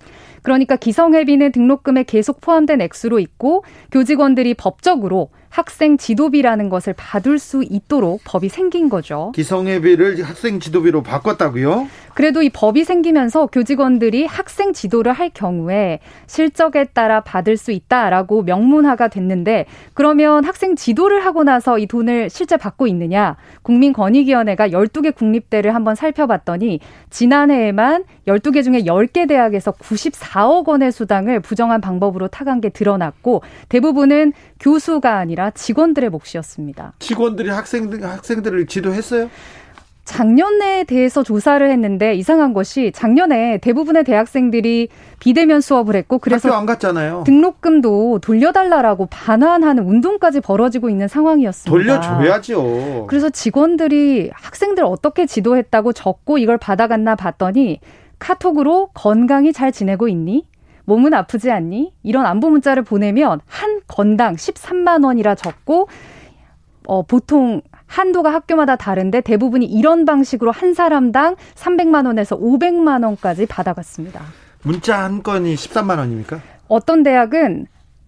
[0.42, 8.22] 그러니까 기성회비는 등록금에 계속 포함된 액수로 있고 교직원들이 법적으로 학생 지도비라는 것을 받을 수 있도록
[8.24, 9.32] 법이 생긴 거죠.
[9.34, 11.88] 기성예비를 학생 지도비로 바꿨다고요?
[12.14, 19.08] 그래도 이 법이 생기면서 교직원들이 학생 지도를 할 경우에 실적에 따라 받을 수 있다라고 명문화가
[19.08, 23.36] 됐는데 그러면 학생 지도를 하고 나서 이 돈을 실제 받고 있느냐?
[23.62, 32.28] 국민권익위원회가 12개 국립대를 한번 살펴봤더니 지난해에만 12개 중에 10개 대학에서 94억 원의 수당을 부정한 방법으로
[32.28, 36.92] 타간 게 드러났고 대부분은 교수가 아니라 직원들의 몫이었습니다.
[36.98, 39.30] 직원들이 학생들 학생들을 지도했어요?
[40.04, 44.88] 작년에 대해서 조사를 했는데 이상한 것이 작년에 대부분의 대학생들이
[45.20, 47.22] 비대면 수업을 했고 그래서 안 갔잖아요.
[47.26, 51.70] 등록금도 돌려달라라고 반환하는 운동까지 벌어지고 있는 상황이었습니다.
[51.70, 53.06] 돌려줘야죠.
[53.08, 57.78] 그래서 직원들이 학생들 어떻게 지도했다고 적고 이걸 받아갔나 봤더니
[58.18, 60.44] 카톡으로 건강히 잘 지내고 있니?
[60.90, 61.92] 몸은 아프지 않니?
[62.02, 65.88] 이런 안부 문자를 보내면 한 건당 13만 원이라 적고
[66.88, 74.20] 어, 보통 한도가 학교마다 다른데 대부분이 이런 방식으로 한 사람당 300만 원에서 500만 원까지 받아갔습니다.
[74.64, 76.40] 문자 한 건이 13만 원입니까?
[76.66, 77.66] 어떤 대학은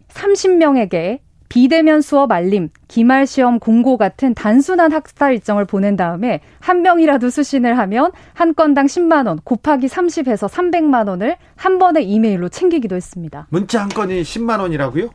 [0.08, 1.20] 30명에게
[1.52, 7.76] 비대면 수업 알림, 기말 시험 공고 같은 단순한 학사 일정을 보낸 다음에 한 명이라도 수신을
[7.76, 13.48] 하면 한 건당 10만 원 곱하기 30해서 300만 원을 한 번에 이메일로 챙기기도 했습니다.
[13.50, 15.10] 문자 한 건이 10만 원이라고요?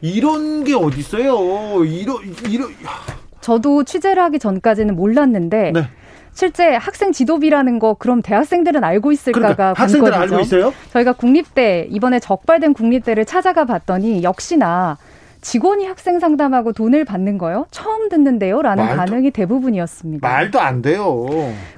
[0.00, 1.84] 이런 게 어디 있어요?
[1.84, 2.68] 이런 이런
[3.40, 5.88] 저도 취재를 하기 전까지는 몰랐는데 네.
[6.32, 10.34] 실제 학생 지도비라는 거 그럼 대학생들은 알고 있을까가 그러니까 학생들 관건이죠.
[10.34, 10.72] 알고 있어요?
[10.92, 14.98] 저희가 국립대 이번에 적발된 국립대를 찾아가 봤더니 역시나
[15.48, 17.66] 직원이 학생 상담하고 돈을 받는 거요?
[17.70, 20.26] 처음 듣는데요라는 말도- 반응이 대부분이었습니다.
[20.26, 21.26] 말도 안 돼요.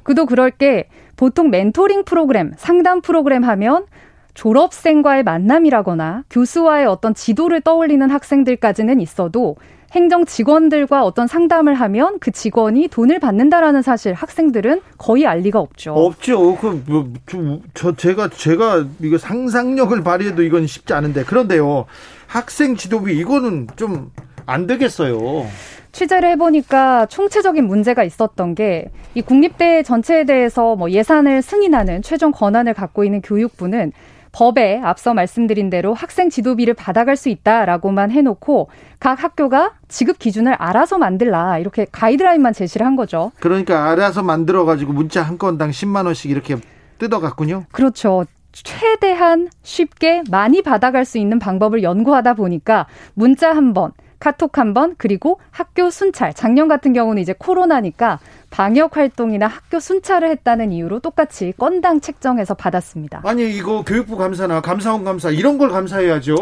[0.05, 3.87] 그도 그럴 게 보통 멘토링 프로그램, 상담 프로그램 하면
[4.35, 9.57] 졸업생과의 만남이라거나 교수와의 어떤 지도를 떠올리는 학생들까지는 있어도
[9.93, 15.93] 행정 직원들과 어떤 상담을 하면 그 직원이 돈을 받는다라는 사실 학생들은 거의 알 리가 없죠.
[15.93, 16.57] 없죠.
[16.57, 21.25] 그, 뭐, 저, 저, 제가, 제가, 이거 상상력을 발휘해도 이건 쉽지 않은데.
[21.25, 21.87] 그런데요.
[22.27, 24.11] 학생 지도비, 이거는 좀
[24.47, 25.47] 안 되겠어요.
[25.93, 32.75] 취재를 해보니까 총체적인 문제가 있었던 게 이 국립대 전체에 대해서 뭐 예산을 승인하는 최종 권한을
[32.75, 33.93] 갖고 있는 교육부는
[34.37, 38.69] 법에 앞서 말씀드린 대로 학생 지도비를 받아갈 수 있다라고만 해놓고
[39.01, 43.33] 각 학교가 지급 기준을 알아서 만들라 이렇게 가이드라인만 제시를 한 거죠.
[43.41, 46.57] 그러니까 알아서 만들어 가지고 문자 한 건당 10만 원씩 이렇게
[46.99, 47.65] 뜯어갔군요.
[47.73, 48.27] 그렇죠.
[48.53, 54.97] 최대한 쉽게 많이 받아갈 수 있는 방법을 연구하다 보니까 문자 한 번, 카톡 한 번,
[54.99, 56.35] 그리고 학교 순찰.
[56.35, 58.19] 작년 같은 경우는 이제 코로나니까
[58.51, 63.23] 방역 활동이나 학교 순찰을 했다는 이유로 똑같이 건당 책정해서 받았습니다.
[63.25, 66.37] 아니, 이거 교육부 감사나 감사원 감사, 이런 걸 감사해야죠.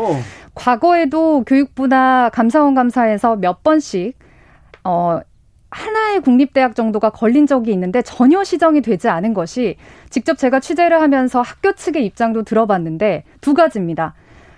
[0.54, 4.16] 과거에도 교육부나 감사원 감사에서 몇 번씩
[4.84, 5.20] 어
[5.70, 9.76] 하나의 국립대학 정도가 걸린 적이 있는데 전혀 시정이 되지 않은 것이
[10.08, 14.14] 직접 제가 취재를 하면서 학교 측의 입장도 들어봤는데 두 가지입니다.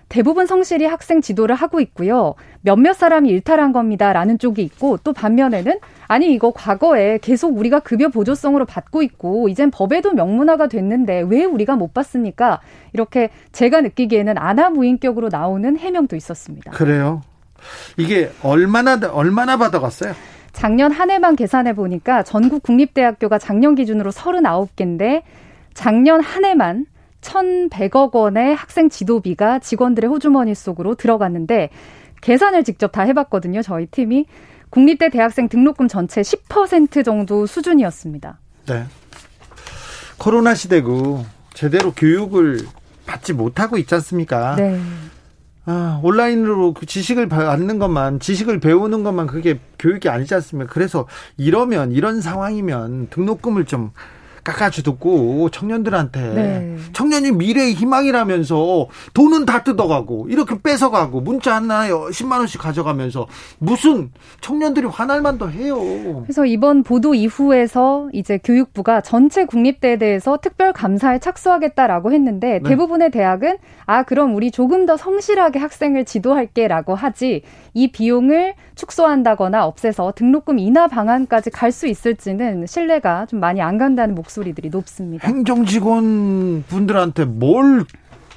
[0.09, 2.35] 대부분 성실히 학생 지도를 하고 있고요.
[2.61, 8.67] 몇몇 사람이 일탈한 겁니다라는 쪽이 있고 또 반면에는 아니 이거 과거에 계속 우리가 급여 보조성으로
[8.67, 12.61] 받고 있고 이젠 법에도 명문화가 됐는데 왜 우리가 못 받습니까?
[12.93, 16.71] 이렇게 제가 느끼기에는 아나무인격으로 나오는 해명도 있었습니다.
[16.71, 17.23] 그래요.
[17.97, 20.15] 이게 얼마나, 얼마나 받아갔어요?
[20.53, 25.23] 작년 한 해만 계산해 보니까 전국 국립대학교가 작년 기준으로 39개인데
[25.75, 26.87] 작년 한 해만
[27.27, 31.71] 1,100억 원의 학생 지도비가 직원들의 호주머니 속으로 들어갔는데
[32.21, 33.63] 계산을 직접 다 해봤거든요.
[33.63, 34.27] 저희 팀이
[34.71, 38.39] 국립대 대학생 등록금 전체 10% 정도 수준이었습니다.
[38.67, 38.85] 네.
[40.19, 42.61] 코로나 시대고 제대로 교육을
[43.07, 44.57] 받지 못하고 있지 않습니까?
[44.57, 44.81] 네.
[45.67, 50.73] 아, 온라인으로 그 지식을 받는 것만, 지식을 배우는 것만 그게 교육이 아니지 않습니까?
[50.73, 53.91] 그래서 이러면, 이런 상황이면 등록금을 좀
[54.47, 56.77] 깎아주고 청년들한테 네.
[56.93, 63.27] 청년이 미래의 희망이라면서 돈은 다 뜯어가고 이렇게 뺏어가고 문자 하나에 10만 원씩 가져가면서
[63.59, 65.79] 무슨 청년들이 화날 만도 해요.
[66.23, 72.69] 그래서 이번 보도 이후에서 이제 교육부가 전체 국립대에 대해서 특별 감사에 착수하겠다라고 했는데 네.
[72.69, 77.43] 대부분의 대학은 아 그럼 우리 조금 더 성실하게 학생을 지도할게라고 하지
[77.75, 84.15] 이 비용을 축소한다거나 없애서 등록금 인하 방안까지 갈 수 있을지는 신뢰가 좀 많이 안 간다는
[84.15, 85.27] 목소리 들이 높습니다.
[85.27, 87.85] 행정 직원 분들한테 뭘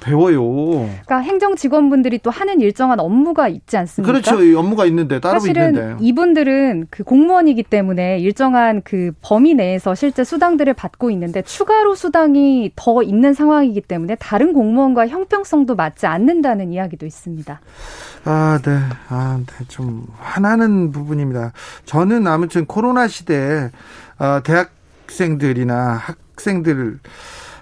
[0.00, 0.40] 배워요?
[0.88, 4.10] 그러니까 행정 직원분들이 또 하는 일정한 업무가 있지 않습니까?
[4.10, 4.42] 그렇죠.
[4.42, 5.96] 이 업무가 있는데 따로 사실은 있는데.
[6.00, 13.02] 이분들은 그 공무원이기 때문에 일정한 그 범위 내에서 실제 수당들을 받고 있는데 추가로 수당이 더
[13.02, 17.60] 있는 상황이기 때문에 다른 공무원과 형평성도 맞지 않는다는 이야기도 있습니다.
[18.24, 18.78] 아, 네.
[19.08, 19.64] 아, 네.
[19.68, 21.52] 좀 화나는 부분입니다.
[21.84, 23.68] 저는 아무튼 코로나 시대에
[24.18, 24.70] 어, 대학
[25.10, 26.98] 생들이나 학생들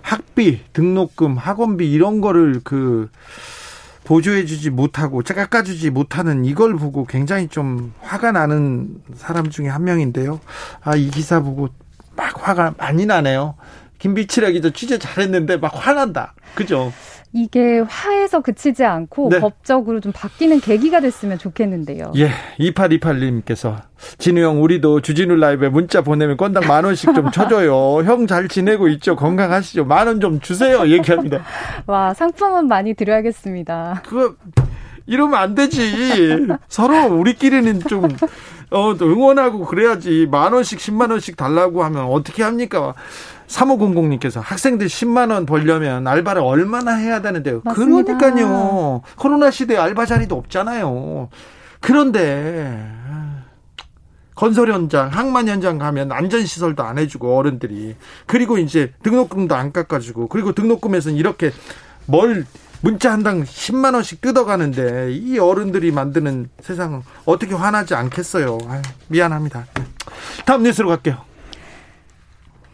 [0.03, 3.11] 학비, 등록금, 학원비 이런 거를 그
[4.05, 10.41] 보조해주지 못하고 깎아주지 못하는 이걸 보고 굉장히 좀 화가 나는 사람 중에 한 명인데요.
[10.81, 11.69] 아, 이 기사 보고
[12.17, 13.57] 막 화가 많이 나네요.
[13.99, 16.35] 김비치라 기자 취재 잘했는데 막 화난다.
[16.55, 16.93] 그죠?
[17.33, 19.41] 이게 화에서 그치지 않고 네.
[19.41, 22.13] 법적으로 좀 바뀌는 계기가 됐으면 좋겠는데요.
[22.17, 23.77] 예, 2828님께서
[24.19, 28.03] 진우 형 우리도 주진우 라이브에 문자 보내면 건당 만 원씩 좀 쳐줘요.
[28.09, 29.15] 형 잘 지내고 있죠?
[29.17, 29.85] 건강하시죠?
[29.85, 30.89] 만 원 좀 주세요.
[30.89, 31.43] 얘기합니다.
[31.87, 34.03] 와, 상품은 많이 드려야겠습니다.
[34.07, 34.35] 그거
[35.07, 36.47] 이러면 안 되지.
[36.69, 38.09] 서로 우리끼리는 좀
[38.71, 40.27] 어, 또 응원하고 그래야지.
[40.31, 42.95] 만 원씩 10만 원씩 달라고 하면 어떻게 합니까?
[43.49, 47.63] 3500님께서 학생들 10만 원 벌려면 알바를 얼마나 해야 되는데요.
[47.65, 48.17] 맞습니다.
[48.19, 49.03] 그러니까요.
[49.17, 51.29] 코로나 시대에 알바 자리도 없잖아요.
[51.81, 52.87] 그런데
[54.35, 60.29] 건설 현장, 항만 현장 가면 안전 시설도 안 해주고 어른들이 그리고 이제 등록금도 안 깎아주고
[60.29, 61.51] 그리고 등록금에서는 이렇게
[62.07, 62.47] 뭘
[62.81, 68.59] 문자 한 당 10만 원씩 뜯어가는데 이 어른들이 만드는 세상은 어떻게 화나지 않겠어요.
[68.69, 69.67] 아유, 미안합니다.
[69.75, 69.85] 네.
[70.47, 71.28] 다음 뉴스로 갈게요.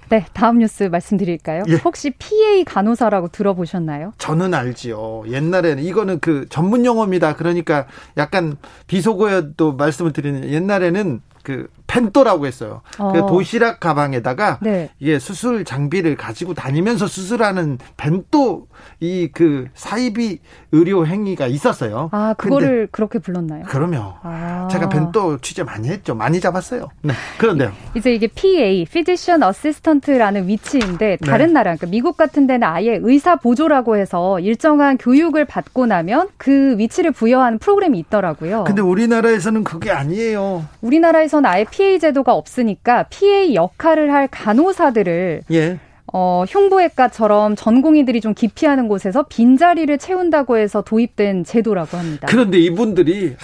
[0.08, 1.62] 네, 다음 뉴스 말씀드릴까요?
[1.68, 1.74] 예.
[1.76, 4.12] 혹시 PA 간호사라고 들어보셨나요?
[4.18, 5.24] 저는 알지요.
[5.28, 7.36] 옛날에는 이거는 그 전문 용어입니다.
[7.36, 7.86] 그러니까
[8.16, 12.80] 약간 비속어여도 말씀을 드리는 옛날에는 그 펜또라고 했어요.
[12.98, 13.12] 어.
[13.12, 14.88] 그 도시락 가방에다가 네.
[14.98, 18.66] 이게 수술 장비를 가지고 다니면서 수술하는 벤또
[18.98, 20.40] 이그 사이비
[20.72, 22.08] 의료 행위가 있었어요.
[22.12, 23.64] 아, 그거를 그렇게 불렀나요?
[23.68, 24.66] 그러면 아.
[24.72, 26.14] 제가 벤또 취재 많이 했죠.
[26.14, 26.88] 많이 잡았어요.
[27.02, 27.12] 네.
[27.38, 27.72] 그런데요.
[27.94, 31.52] 이제 이게 PA, Physician Assistant라는 위치인데 다른 네.
[31.52, 37.12] 나라, 그러니까 미국 같은 데는 아예 의사 보조라고 해서 일정한 교육을 받고 나면 그 위치를
[37.12, 38.64] 부여하는 프로그램이 있더라고요.
[38.64, 40.64] 근데 우리나라에서는 그게 아니에요.
[40.80, 45.78] 우리나라에서 는 아예 PA 제도가 없으니까 PA 역할을 할 간호사들을 예.
[46.12, 52.28] 어, 흉부외과처럼 전공의들이 좀 기피하는 곳에서 빈자리를 채운다고 해서 도입된 제도라고 합니다.
[52.30, 53.34] 그런데 이분들이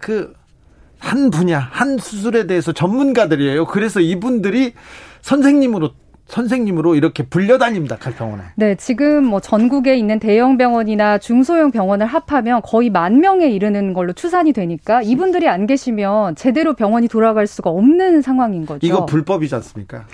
[0.00, 3.66] 그한 분야, 한 수술에 대해서 전문가들이에요.
[3.66, 4.72] 그래서 이분들이
[5.20, 5.90] 선생님으로
[6.32, 7.96] 선생님으로 이렇게 불려다닙니다.
[8.00, 8.42] 각 병원에.
[8.54, 14.14] 네, 지금 뭐 전국에 있는 대형 병원이나 중소형 병원을 합하면 거의 만 명에 이르는 걸로
[14.14, 18.86] 추산이 되니까 이분들이 안 계시면 제대로 병원이 돌아갈 수가 없는 상황인 거죠.
[18.86, 20.06] 이거 불법이지 않습니까?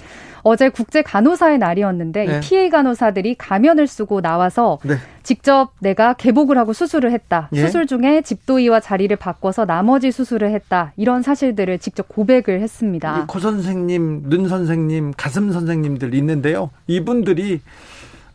[0.49, 2.37] 어제 국제 간호사의 날이었는데 네.
[2.37, 4.97] 이 PA 간호사들이 가면을 쓰고 나와서 네.
[5.23, 7.51] 직접 내가 개복을 하고 수술을 했다.
[7.53, 7.67] 예.
[7.67, 10.93] 수술 중에 집도의와 자리를 바꿔서 나머지 수술을 했다.
[10.97, 13.25] 이런 사실들을 직접 고백을 했습니다.
[13.25, 16.71] 이코 선생님, 눈 선생님, 가슴 선생님들 있는데요.
[16.87, 17.61] 이분들이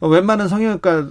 [0.02, 1.08] 웬만한 성형외과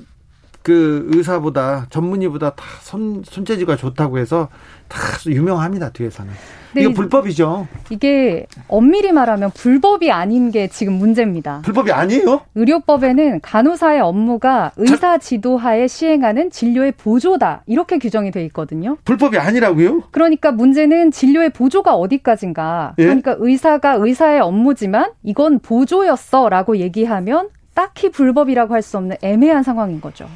[0.63, 4.49] 그 의사보다 전문의보다 다 손, 손재주가 좋다고 해서
[4.93, 5.91] 다 유명합니다.
[5.91, 6.33] 뒤에서는.
[6.75, 7.67] 네, 이거 이- 불법이죠.
[7.91, 11.61] 이게 엄밀히 말하면 불법이 아닌 게 지금 문제입니다.
[11.65, 12.41] 불법이 아니에요?
[12.55, 17.63] 의료법에는 간호사의 업무가 의사 지도하에 시행하는 진료의 보조다.
[17.67, 18.97] 이렇게 규정이 돼 있거든요.
[19.05, 20.03] 불법이 아니라고요?
[20.13, 22.95] 그러니까 문제는 진료의 보조가 어디까지인가.
[22.99, 23.05] 예?
[23.05, 30.27] 그러니까 의사가 의사의 업무지만 이건 보조였어라고 얘기하면 딱히 불법이라고 할 수 없는 애매한 상황인 거죠.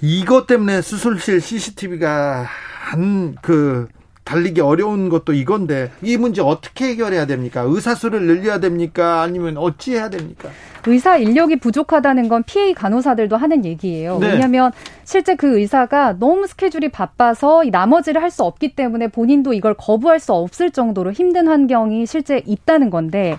[0.00, 3.88] 이것 때문에 수술실 CCTV가 한 그
[4.24, 7.64] 달리기 어려운 것도 이건데 이 문제 어떻게 해결해야 됩니까?
[7.66, 9.20] 의사 수를 늘려야 됩니까?
[9.20, 10.48] 아니면 어찌 해야 됩니까?
[10.86, 14.18] 의사 인력이 부족하다는 건 PA 간호사들도 하는 얘기예요.
[14.20, 14.28] 네.
[14.28, 14.70] 왜냐하면
[15.04, 20.20] 실제 그 의사가 너무 스케줄이 바빠서 이 나머지를 할 수 없기 때문에 본인도 이걸 거부할
[20.20, 23.38] 수 없을 정도로 힘든 환경이 실제 있다는 건데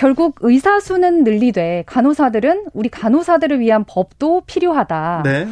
[0.00, 5.20] 결국 의사 수는 늘리되 간호사들은 우리 간호사들을 위한 법도 필요하다.
[5.26, 5.46] 네.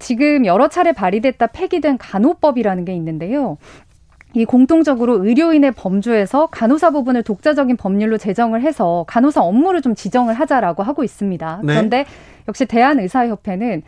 [0.00, 3.56] 지금 여러 차례 발의됐다 폐기된 간호법이라는 게 있는데요.
[4.32, 10.82] 이 공통적으로 의료인의 범주에서 간호사 부분을 독자적인 법률로 제정을 해서 간호사 업무를 좀 지정을 하자라고
[10.82, 11.60] 하고 있습니다.
[11.62, 11.72] 네.
[11.72, 12.04] 그런데
[12.48, 13.82] 역시 대한의사협회는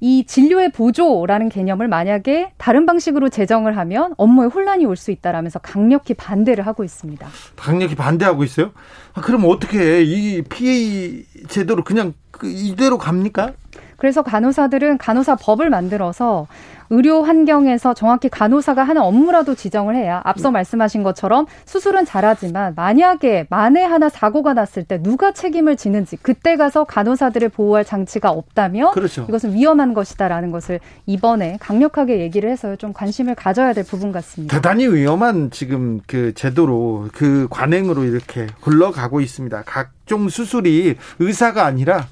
[0.00, 6.14] 이 진료의 보조라는 개념을 만약에 다른 방식으로 제정을 하면 업무에 혼란이 올 수 있다라면서 강력히
[6.14, 7.26] 반대를 하고 있습니다.
[7.56, 8.72] 강력히 반대하고 있어요.
[9.14, 10.02] 아, 그럼 어떻게 해?
[10.02, 13.52] 이 PA 제도로 그냥 그 이대로 갑니까?
[13.98, 16.46] 그래서 간호사들은 간호사 법을 만들어서
[16.88, 23.84] 의료 환경에서 정확히 간호사가 하는 업무라도 지정을 해야 앞서 말씀하신 것처럼 수술은 잘하지만 만약에 만에
[23.84, 29.26] 하나 사고가 났을 때 누가 책임을 지는지 그때 가서 간호사들을 보호할 장치가 없다면 그렇죠.
[29.28, 34.56] 이것은 위험한 것이다라는 것을 이번에 강력하게 얘기를 해서 좀 관심을 가져야 될 부분 같습니다.
[34.56, 39.64] 대단히 위험한 지금 그 제도로 그 관행으로 이렇게 흘러가고 있습니다.
[39.66, 42.06] 각종 수술이 의사가 아니라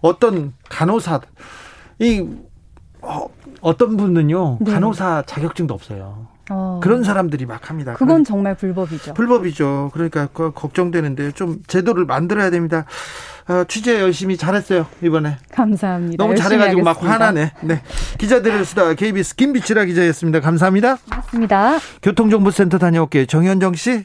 [0.00, 1.20] 어떤 간호사
[1.98, 2.26] 이
[3.02, 3.26] 어,
[3.60, 4.72] 어떤 분은요 네.
[4.72, 6.28] 간호사 자격증도 없어요.
[6.52, 7.94] 어, 그런 사람들이 막 합니다.
[7.94, 9.14] 그건 정말 불법이죠.
[9.14, 9.90] 불법이죠.
[9.94, 12.86] 그러니까 그거 걱정되는데 좀 제도를 만들어야 됩니다.
[13.48, 15.36] 어, 취재 열심히 잘했어요 이번에.
[15.52, 16.22] 감사합니다.
[16.22, 17.12] 너무 잘해가지고 막 하겠습니다.
[17.26, 17.52] 화나네.
[17.62, 17.82] 네.
[18.18, 20.40] 기자들의 수다 KBS 김비치라 기자였습니다.
[20.40, 20.98] 감사합니다.
[21.08, 21.78] 맞습니다.
[22.02, 23.26] 교통정보센터 다녀올게요.
[23.26, 24.04] 정현정 씨.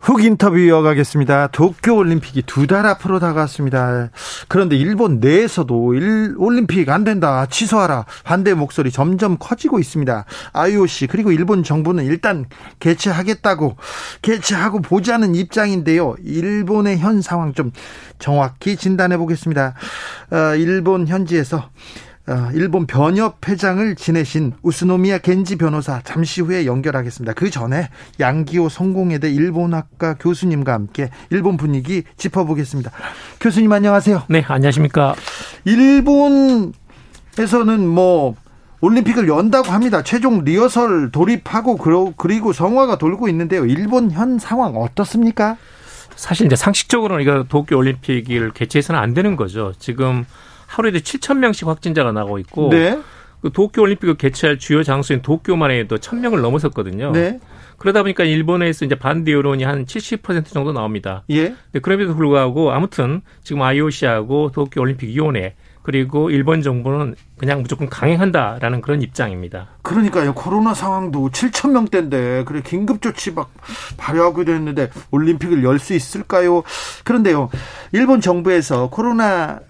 [0.00, 1.48] 훅 인터뷰 이어가겠습니다.
[1.48, 4.10] 도쿄 올림픽이 두 달 앞으로 다가왔습니다.
[4.48, 7.46] 그런데 일본 내에서도 일, 올림픽 안 된다.
[7.50, 8.06] 취소하라.
[8.24, 10.24] 반대 목소리 점점 커지고 있습니다.
[10.52, 12.46] IOC 그리고 일본 정부는 일단
[12.78, 13.76] 개최하겠다고
[14.22, 16.14] 개최하고 보자는 입장인데요.
[16.24, 17.72] 일본의 현 상황 좀
[18.18, 19.74] 정확히 진단해 보겠습니다.
[20.30, 21.70] 어, 일본 현지에서 어,
[22.54, 27.32] 일본 변협 회장을 지내신 우스노미야 겐지 변호사 잠시 후에 연결하겠습니다.
[27.32, 27.88] 그 전에
[28.20, 32.92] 양기호 성공회대 일본학과 교수님과 함께 일본 분위기 짚어보겠습니다.
[33.40, 34.24] 교수님 안녕하세요.
[34.28, 35.14] 네, 안녕하십니까.
[35.64, 36.74] 일본에서는
[37.88, 38.36] 뭐
[38.80, 40.02] 올림픽을 연다고 합니다.
[40.02, 43.66] 최종 리허설 돌입하고 그리고 성화가 돌고 있는데요.
[43.66, 45.56] 일본 현 상황 어떻습니까?
[46.14, 49.72] 사실 이제 상식적으로는 이거 도쿄 올림픽을 개최해서는 안 되는 거죠.
[49.78, 50.24] 지금
[50.70, 52.98] 하루에 7천 명씩 확진자가 나고 있고 네.
[53.42, 57.12] 그 도쿄 올림픽을 개최할 주요 장소인 도쿄만 해도 1,000명을 넘어섰거든요.
[57.12, 57.40] 네.
[57.78, 61.24] 그러다 보니까 일본에서 이제 반대 여론이 한 70% 정도 나옵니다.
[61.30, 61.54] 예.
[61.72, 68.82] 네, 그럼에도 불구하고 아무튼 지금 IOC하고 도쿄 올림픽 위원회 그리고 일본 정부는 그냥 무조건 강행한다라는
[68.82, 69.68] 그런 입장입니다.
[69.80, 70.34] 그러니까요.
[70.34, 73.50] 코로나 상황도 7천 명대인데 그래 긴급 조치 막
[73.96, 76.62] 발효하기도 했는데 올림픽을 열 수 있을까요?
[77.02, 77.48] 그런데요.
[77.92, 79.60] 일본 정부에서 코로나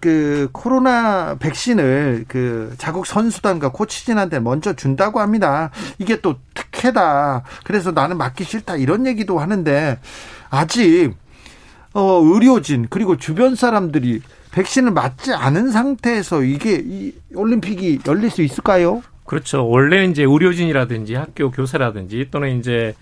[0.00, 5.70] 그 코로나 백신을 그 자국 선수단과 코치진한테 먼저 준다고 합니다.
[5.98, 7.42] 이게 또 특혜다.
[7.64, 9.98] 그래서 나는 맞기 싫다 이런 얘기도 하는데
[10.50, 11.14] 아직
[11.92, 19.02] 어 의료진 그리고 주변 사람들이 백신을 맞지 않은 상태에서 이게 이 올림픽이 열릴 수 있을까요?
[19.24, 19.68] 그렇죠.
[19.68, 22.94] 원래 이제 의료진이라든지 학교 교사라든지 또는 이제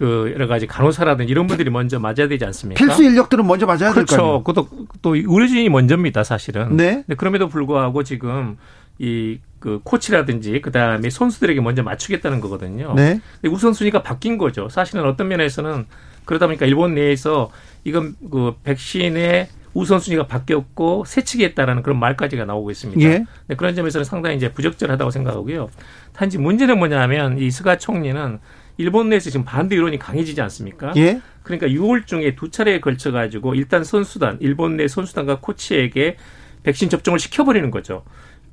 [0.00, 2.82] 그 여러 가지 간호사라든지 이런 분들이 먼저 맞아야 되지 않습니까?
[2.82, 4.16] 필수 인력들은 먼저 맞아야 그렇죠.
[4.16, 4.42] 될까요?
[4.42, 4.68] 그것도
[5.02, 6.76] 또 의료진이 먼저입니다, 사실은.
[6.76, 7.04] 네.
[7.16, 8.56] 그럼에도 불구하고 지금
[8.98, 12.94] 이 그 코치라든지 그다음에 선수들에게 먼저 맞추겠다는 거거든요.
[12.96, 13.20] 네.
[13.44, 14.68] 우선순위가 바뀐 거죠.
[14.70, 15.86] 사실은 어떤 면에서는
[16.24, 17.50] 그러다 보니까 일본 내에서
[17.84, 23.00] 이건 그 백신의 우선순위가 바뀌었고 새치기했다라는 그런 말까지가 나오고 있습니다.
[23.02, 23.24] 예.
[23.46, 25.68] 네, 그런 점에서는 상당히 이제 부적절하다고 생각하고요.
[26.12, 28.40] 단지 문제는 뭐냐면 이 스가 총리는
[28.80, 30.94] 일본 내에서 지금 반대 여론이 강해지지 않습니까?
[30.96, 31.20] 예.
[31.42, 36.16] 그러니까 6월 중에 두 차례에 걸쳐 가지고 일단 선수단, 일본 내 선수단과 코치에게
[36.62, 38.04] 백신 접종을 시켜버리는 거죠.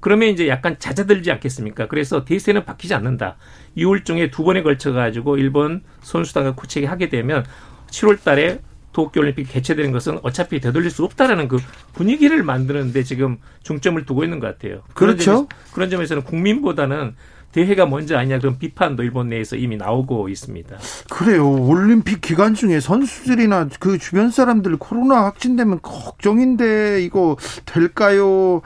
[0.02, 1.88] 그러면 이제 약간 잦아들지 않겠습니까?
[1.88, 3.38] 그래서 대세는 바뀌지 않는다.
[3.78, 7.46] 6월 중에 두 번에 걸쳐 가지고 일본 선수단과 코치에게 하게 되면
[7.90, 8.60] 7월 달에
[8.92, 11.58] 도쿄올림픽 개최되는 것은 어차피 되돌릴 수 없다라는 그
[11.94, 14.82] 분위기를 만드는데 지금 중점을 두고 있는 것 같아요.
[14.94, 14.94] 그렇죠.
[14.94, 17.16] 그런, 점에서, 그런 점에서는 국민보다는
[17.52, 20.78] 대회가 먼저 아니냐 그런 비판도 일본 내에서 이미 나오고 있습니다.
[21.10, 21.50] 그래요.
[21.52, 28.62] 올림픽 기간 중에 선수들이나 그 주변 사람들 코로나 확진되면 걱정인데 이거 될까요?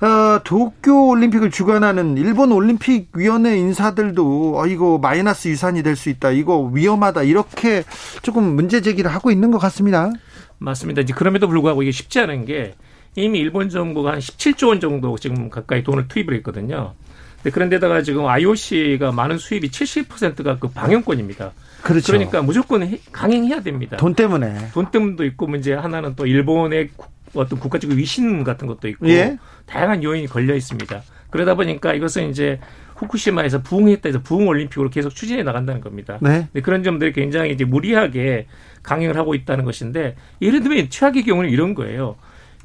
[0.00, 6.32] 어, 도쿄 올림픽을 주관하는 일본 올림픽 위원회 인사들도 어, 이거 마이너스 유산이 될 수 있다.
[6.32, 7.22] 이거 위험하다.
[7.22, 7.84] 이렇게
[8.22, 10.10] 조금 문제 제기를 하고 있는 것 같습니다.
[10.58, 11.02] 맞습니다.
[11.02, 12.74] 이제 그럼에도 불구하고 이게 쉽지 않은 게
[13.14, 16.94] 이미 일본 정부가 한 17조 원 정도 지금 가까이 돈을 투입을 했거든요.
[17.50, 21.52] 그런데다가 지금 IOC가 많은 수입이 70%가 그 방영권입니다.
[21.82, 22.12] 그렇죠.
[22.12, 23.96] 그러니까 무조건 강행해야 됩니다.
[23.96, 24.70] 돈 때문에.
[24.72, 26.90] 돈 때문도 있고 문제 하나는 또 일본의
[27.34, 29.38] 어떤 국가적인 위신 같은 것도 있고 예?
[29.66, 31.02] 다양한 요인이 걸려 있습니다.
[31.30, 32.60] 그러다 보니까 이것은 이제
[32.96, 36.18] 후쿠시마에서 부흥했다 해서 부흥 올림픽으로 계속 추진해 나간다는 겁니다.
[36.20, 36.46] 네.
[36.62, 38.46] 그런 점들이 굉장히 이제 무리하게
[38.82, 42.16] 강행을 하고 있다는 것인데 예를 들면 최악의 경우는 이런 거예요.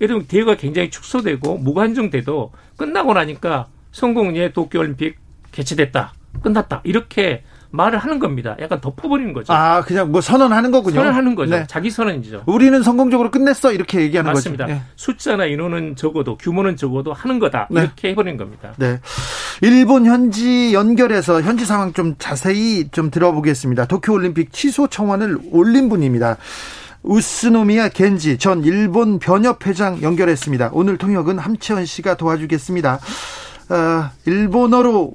[0.01, 5.17] 예를 들면 대회가 굉장히 축소되고 무관중돼도 끝나고 나니까 성공리에 도쿄올림픽
[5.51, 6.13] 개최됐다.
[6.43, 6.81] 끝났다.
[6.83, 8.55] 이렇게 말을 하는 겁니다.
[8.61, 9.51] 약간 덮어버리는 거죠.
[9.51, 10.97] 아, 그냥 뭐 선언하는 거군요.
[10.97, 11.55] 선언하는 거죠.
[11.55, 11.65] 네.
[11.67, 12.43] 자기 선언이죠.
[12.45, 13.73] 우리는 성공적으로 끝냈어.
[13.73, 14.65] 이렇게 얘기하는 맞습니다.
[14.65, 14.75] 거죠.
[14.77, 14.83] 네.
[14.95, 17.67] 숫자나 인원은 적어도 규모는 적어도 하는 거다.
[17.71, 17.81] 네.
[17.81, 18.73] 이렇게 해버리는 겁니다.
[18.77, 18.99] 네.
[19.61, 23.85] 일본 현지 연결해서 현지 상황 좀 자세히 좀 들어보겠습니다.
[23.85, 26.37] 도쿄올림픽 취소 청원을 올린 분입니다.
[27.01, 30.69] 우스노미야 겐지 전 일본 변협 회장 연결했습니다.
[30.73, 32.99] 오늘 통역은 함채원 씨가 도와주겠습니다.
[33.68, 35.14] 어, 일본어로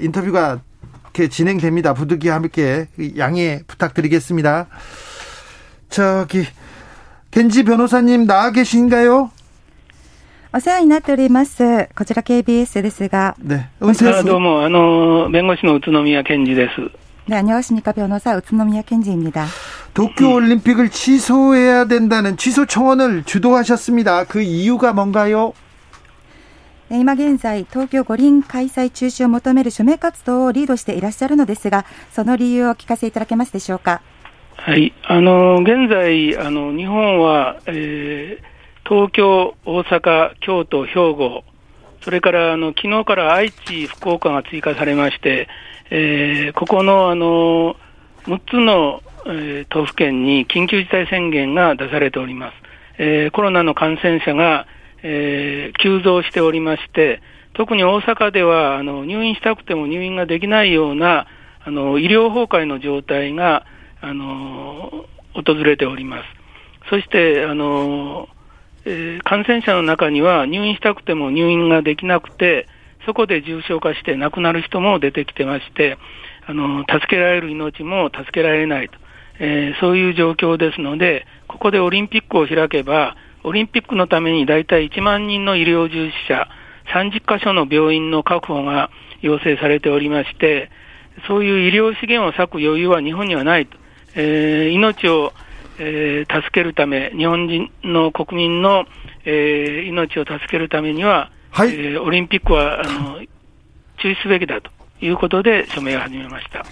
[0.00, 0.60] 인터뷰가
[1.04, 1.94] 이렇게 진행됩니다.
[1.94, 2.86] 부득이와 함께
[3.16, 4.66] 양해 부탁드리겠습니다.
[5.90, 6.44] 저기
[7.30, 9.30] 겐지 변호사님 나와 계신가요?
[10.50, 11.88] お世話になっております。
[11.94, 13.34] こちら KBS ですが。
[13.38, 13.68] 네.
[13.82, 16.90] 은퇴 아, どうも、あの、弁護士の宇都宮健二です。
[17.26, 17.92] 네, 안녕하십니까.
[17.92, 19.44] 변호사 우츠노미야 켄지입니다.
[19.92, 24.24] 도쿄 올림픽을 취소해야 된다는 취소 청원을 주도하셨습니다.
[24.24, 25.52] 그 이유가 뭔가요?
[26.95, 34.01] 今現在、東京五輪開催中止を求める署名活動をリードしていらっしゃるのですが、その理由をお聞かせいただけますでしょうか？
[34.55, 41.43] はい、あの現在、あの日本は、えー、東京、大阪、京都、兵庫、
[42.01, 45.47] それからあの昨日から愛知、福岡が追加されまして、
[45.89, 47.75] えー、ここのあの
[48.25, 52.53] 6つの、えー、都府県に緊急事態宣言が出されております。
[52.99, 54.67] えー、コロナの感染者が、
[55.03, 57.21] えー、急増しておりまして、
[57.53, 61.27] 特に大阪ではあの入院したくても入院ができないような
[61.63, 63.65] あの医療崩壊の状態が
[64.01, 66.23] あの訪れております。
[66.89, 68.27] そしてあの、
[68.85, 72.67] えー、感染者の中には入院したくても入院ができなくて、
[73.05, 75.97] そこで重症化して亡くなる人も出てきてまして、
[76.45, 78.97] あの助けられる命も助けられないと、
[79.39, 86.48] えー、そういう状況ですので、ここでオリンピックを開けば、オリンピックのために大体1万人の医療従事者、
[86.92, 88.90] 30カ所の病院の確保が
[89.20, 90.70] 要請されておりまして、
[91.26, 93.76] そういう医療資源を割く余裕は日本にはないと。
[94.14, 95.32] えー、命を、
[95.78, 98.86] えー、助けるため、日本人の国民の、
[99.24, 103.20] えー、命を助けるためには、はい、えー、オリンピックはあの
[103.98, 104.70] 中止すべきだと
[105.00, 106.64] いうことで署名を始めました。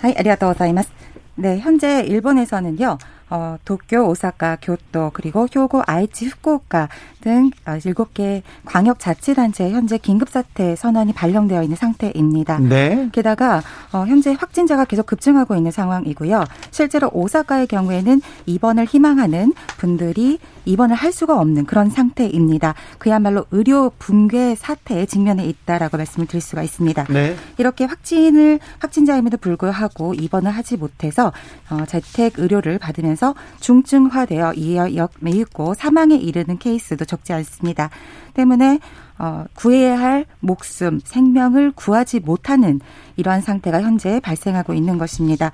[0.00, 0.92] はい、ありがとうございます。
[1.38, 2.98] 네 현재 일본에서는요.
[3.31, 6.89] 어, 도쿄, 오사카, 교토, 그리고 효고, 아이치, 후쿠오카
[7.21, 12.59] 등 7개 어, 광역자치단체에 현재 긴급사태 선언이 발령되어 있는 상태입니다.
[12.59, 13.09] 네.
[13.13, 13.61] 게다가
[13.93, 16.43] 어, 현재 확진자가 계속 급증하고 있는 상황이고요.
[16.71, 22.75] 실제로 오사카의 경우에는 입원을 희망하는 분들이 입원을 할 수가 없는 그런 상태입니다.
[22.99, 27.05] 그야말로 의료 붕괴 사태에 직면해 있다라고 말씀을 드릴 수가 있습니다.
[27.05, 27.35] 네.
[27.57, 31.31] 이렇게 확진을 확진자임에도 불구하고 입원을 하지 못해서
[31.69, 33.20] 어, 재택 의료를 받으면서
[33.59, 37.89] 중증화되어 이어 매이고 사망에 이르는 케이스도 적지 않습니다.
[38.33, 38.79] 때문에
[39.21, 42.79] 어, 구해야 할 목숨, 생명을 구하지 못하는
[43.17, 45.51] 이러한 상태가 현재 발생하고 있는 것입니다.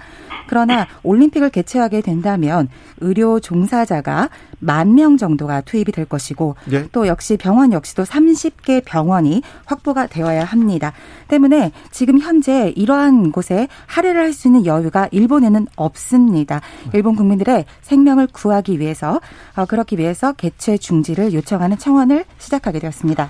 [0.47, 2.69] 그러나 올림픽을 개최하게 된다면
[3.01, 6.87] 의료 종사자가 만 명 정도가 투입이 될 것이고 예?
[6.93, 10.93] 또 역시 병원 역시도 30개 병원이 확보가 되어야 합니다.
[11.27, 16.61] 때문에 지금 현재 이러한 곳에 할애를 할 수 있는 여유가 일본에는 없습니다.
[16.93, 19.19] 일본 국민들의 생명을 구하기 위해서
[19.55, 23.29] 어, 그렇기 위해서 개최 중지를 요청하는 청원을 시작하게 되었습니다.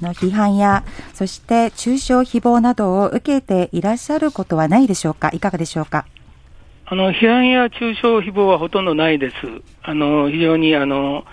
[0.00, 0.84] の批判や、
[1.14, 5.30] そして中傷誹謗などを受けていらっしゃることはないでしょうか？
[5.32, 6.06] いかがでしょうか？
[6.86, 9.34] あの、批判や中傷誹謗はほとんどないです。
[9.82, 11.24] あの、非常にあの、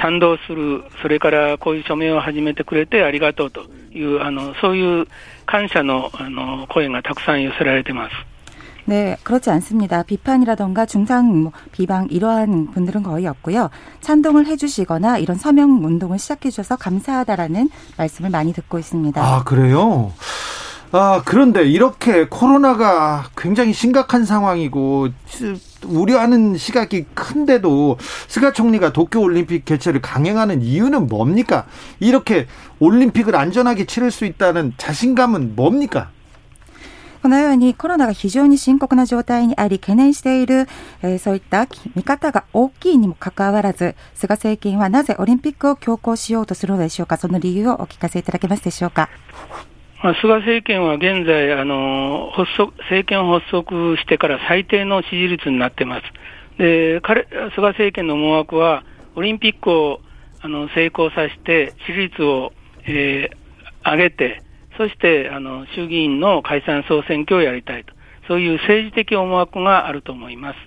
[0.00, 5.06] 賛同する、それからこういう署名を始めてくれてありがとうという、あの、そういう
[5.44, 8.14] 感謝の、あの、声がたくさん寄せられてます。
[8.84, 10.02] 네, 그렇지 않습니다.
[10.02, 13.70] 비판이라던가 중상 뭐 비방 이러한 분들은 거의 없고요.
[14.00, 19.22] 찬동을 해주시거나 이런 서명 운동을 시작해 주셔서 감사하다라는 말씀을 많이 듣고 있습니다.
[19.22, 20.12] 아 그래요?
[20.94, 25.08] 아 그런데 이렇게 코로나가 굉장히 심각한 상황이고
[25.86, 27.96] 우려하는 시각이 큰데도
[28.28, 31.64] 스가 총리가 도쿄 올림픽 개최를 강행하는 이유는 뭡니까?
[31.98, 32.46] 이렇게
[32.78, 36.10] 올림픽을 안전하게 치를 수 있다는 자신감은 뭡니까?
[37.22, 40.66] このようにコロナが非常に深刻な状態にあり懸念している、
[41.02, 47.16] えー、そういった見方が大きいにもかかわらず、菅政権はなぜオリンピックを強行しようとするのでしょうか？
[47.16, 49.08] その理由をお聞かせいただけますでしょうか？
[50.20, 56.58] 菅政権は現在、あの発足政権を発足してから最低の支持率になってます。
[56.58, 58.82] で彼菅政権の思惑は、
[59.14, 60.00] オリンピックを
[60.40, 62.52] あの成功させて、支持率を、
[62.84, 64.42] えー、上げて、
[64.77, 67.93] そしてあの衆議院の解散総選挙をやりたいと、
[68.27, 70.57] そういう政治的思惑があると思います。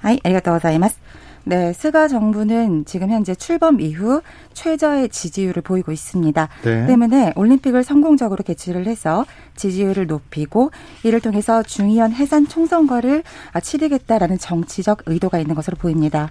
[0.00, 1.00] はい、ありがとうございます。
[1.44, 6.48] 네, 스가 정부는 지금 현재 출범 이후 최저의 지지율을 보이고 있습니다.
[6.62, 6.86] 네.
[6.86, 10.70] 때문에 올림픽을 성공적으로 개최를 해서 지지율을 높이고
[11.02, 13.24] 이를 통해서 중의원 해산 총선거를
[13.60, 16.30] 치르겠다라는 정치적 의도가 있는 것으로 보입니다.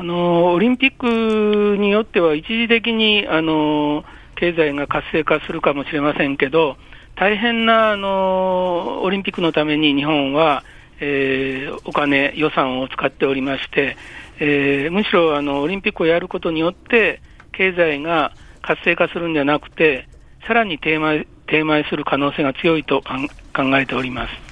[0.00, 4.04] あの、オリンピックによっては一時的に、あの、
[4.36, 6.76] 経済が活性化するかもしれませんけど、
[7.16, 10.62] 大変な、あの、オリンピックのために日本は、
[11.00, 13.96] えー、お金、予算を使っておりまして、
[14.38, 17.20] えー、むしろあのオリンピックをやることによって、
[17.50, 18.32] 経済が
[18.62, 20.08] 活性化するんじゃなくて、
[20.46, 24.47] さらに低迷低迷する可能性が強いと考えております。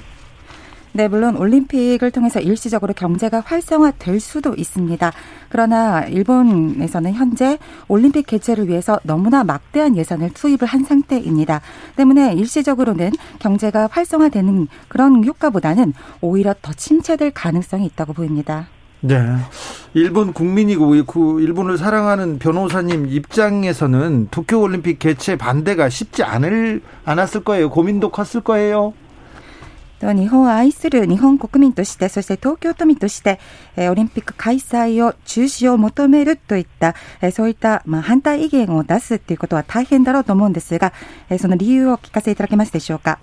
[0.96, 5.12] 네, 물론 올림픽을 통해서 일시적으로 경제가 활성화될 수도 있습니다.
[5.50, 11.60] 그러나 일본에서는 현재 올림픽 개최를 위해서 너무나 막대한 예산을 투입을 한 상태입니다.
[11.96, 15.92] 때문에 일시적으로는 경제가 활성화되는 그런 효과보다는
[16.22, 18.68] 오히려 더 침체될 가능성이 있다고 보입니다.
[19.02, 19.20] 네.
[19.92, 27.68] 일본 국민이고 그 일본을 사랑하는 변호사님 입장에서는 도쿄 올림픽 개최 반대가 쉽지 않을 않았을 거예요.
[27.68, 28.94] 고민도 컸을 거예요.
[30.00, 33.40] 日本を愛する日本国民として、そして東京都民として、
[33.76, 40.92] えー、オリンピック開催を中止を求めるといった、えー、そういった、まあ、反対意見を出すということは大変だろうと思うんですが、
[41.30, 43.18] えー、その理由を聞かせいただけますでしょうか？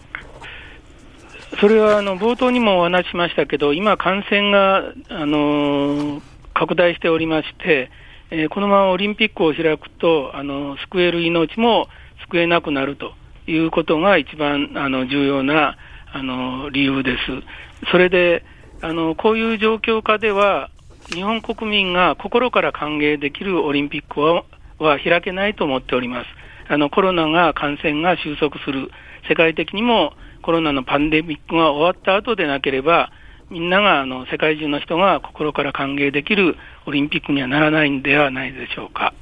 [1.60, 4.78] それはあの冒頭にもお話しましたけど、今、感染が
[5.10, 6.24] あの
[6.56, 7.92] 拡大しておりまして、
[8.32, 11.88] えー、このままオリンピックを開くと、あの救える命も
[12.28, 13.14] 救えなくなると
[13.46, 15.78] いうことが一番あの重要な
[16.14, 17.90] あの理由です。
[17.92, 18.46] それで
[18.82, 20.70] あのこういう状況下では、
[21.08, 24.46] 日本国民が心から歓迎できるオリンピックは
[24.78, 26.28] は開けないと思っております。
[26.70, 28.92] あのコロナが感染が収束する、
[29.28, 33.12] 世界的にもコロナのパンデミックが終わった後でなければ、
[33.50, 39.14] みんながあの世界中の人が心から歓迎できるオリンピックにはならないんではないでしょうか。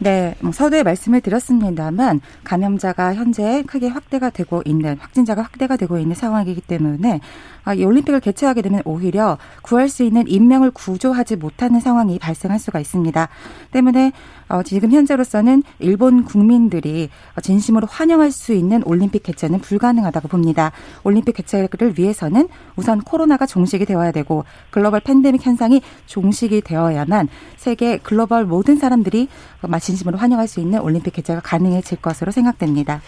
[0.00, 6.14] 네, 뭐 서두에 말씀을 드렸습니다만 감염자가 현재 크게 확대가 되고 있는 확진자가 확대가 되고 있는
[6.14, 7.20] 상황이기 때문에
[7.64, 12.78] 아, 이 올림픽을 개최하게 되면 오히려 구할 수 있는 인명을 구조하지 못하는 상황이 발생할 수가
[12.78, 13.28] 있습니다.
[13.72, 14.12] 때문에
[14.48, 17.10] 어, 지금 현재로서는 일본 국민들이
[17.42, 20.72] 진심으로 환영할 수 있는 올림픽 개최는 불가능하다고 봅니다.
[21.04, 28.44] 올림픽 개최를 위해서는 우선 코로나가 종식이 되어야 되고 글로벌 팬데믹 현상이 종식이 되어야만 세계 글로벌
[28.46, 29.28] 모든 사람들이
[29.80, 33.00] 진심으로 환영할 수 있는 올림픽 개최가 가능해질 것으로 생각됩니다.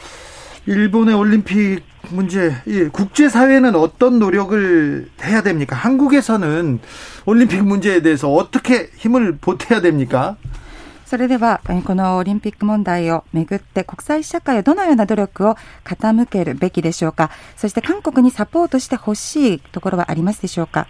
[0.66, 1.80] 일본의 올림픽
[2.11, 5.74] 문제, 예, 국제사회는 어떤 노력을 해야 됩니까?
[5.76, 6.80] 한국에서는
[7.24, 10.36] 올림픽 문제에 대해서 어떻게 힘을 보태야 됩니까?
[11.11, 17.32] それでは、このオリンピック問題をめぐって国際社会はどのような努力を傾けるべきでしょうか？
[17.56, 20.86] そして韓国にサポートしてほしいところはありますでしょうか？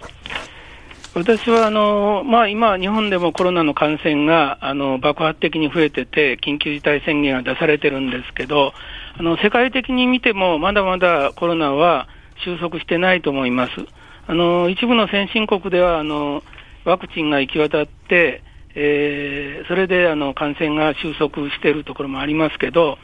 [1.15, 8.75] 私はあの、まあ、今、日本でもコロナの感染があの爆発的に増えてて、緊急事態宣言が出されてるんですけど、
[9.19, 12.09] あの世界的に見ても、まだまだコロナは
[12.45, 13.73] 収束してないと思います。
[14.27, 16.43] あの一部の先進国ではあの
[16.85, 18.43] ワクチンが行き渡って、
[18.75, 22.99] えー、それであの感染が収束しているところもありますけど、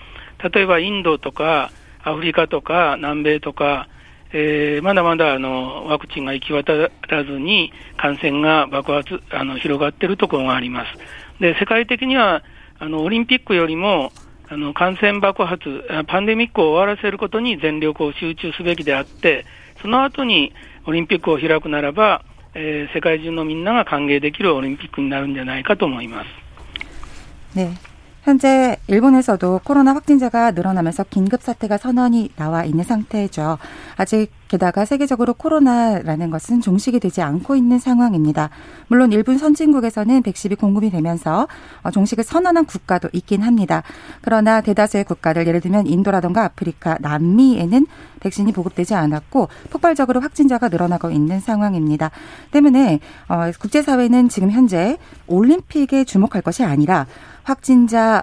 [0.53, 1.71] 例えばインドとか
[2.03, 3.89] アフリカとか南米とか、
[4.33, 10.93] えー、まだまだあのワクチンが行き渡らずに感染が爆発、あの広がっているところがあります。
[11.41, 12.43] で、世界的には
[12.79, 14.13] あのオリンピックよりも
[14.49, 19.45] あの感染爆発、パンデミックを終わらせることに全力を集中すべきであって、
[19.83, 20.53] その後に
[20.87, 22.23] オリンピックを開くならば、
[22.56, 26.28] えー、世界中のみんなが歓迎できるオリンピックになるんじゃないかと思います。
[27.56, 27.74] 네.
[28.24, 33.58] 현재 일본에서도 코로나 확진자가 늘어나면서 긴급 사태가 선언이 나와 있는 상태죠.
[33.98, 38.51] 아직 게다가 세계적으로 코로나라는 것은 종식이 되지 않고 있는 상황입니다.
[38.89, 41.49] 물론 일부 선진국에서는 백신이 공급이 되면서
[41.83, 43.83] 어, 종식을 선언한 국가도 있긴 합니다.
[44.21, 47.87] 그러나 대다수의 국가들 예를 들면 인도라던가 아프리카, 남미에는
[48.21, 52.11] 백신이 보급되지 않았고 폭발적으로 확진자가 늘어나고 있는 상황입니다.
[52.51, 57.07] 때문에 어, 국제사회는 지금 현재 올림픽에 주목할 것이 아니라
[57.43, 58.23] 확진자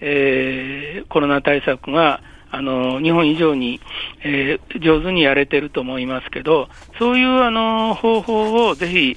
[0.00, 2.20] えー、コロナ対策が
[2.50, 3.80] あの日本以上に、
[4.22, 6.68] えー、上手にやれてると思いますけど、
[6.98, 9.16] そういうあの方法をぜひ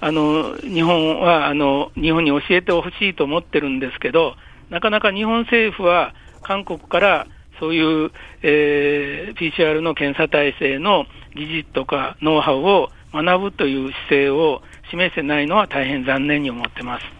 [0.00, 4.34] あの日本はあの日本に教えてほしいと思ってるんですけど、
[4.70, 7.26] なかなか日本政府は韓国から
[7.58, 8.10] そういう、
[8.42, 11.04] えー、PCR の検査体制の
[11.36, 17.19] 技術とかノウハウを学ぶという姿勢を示せないのは大変残念に思ってます。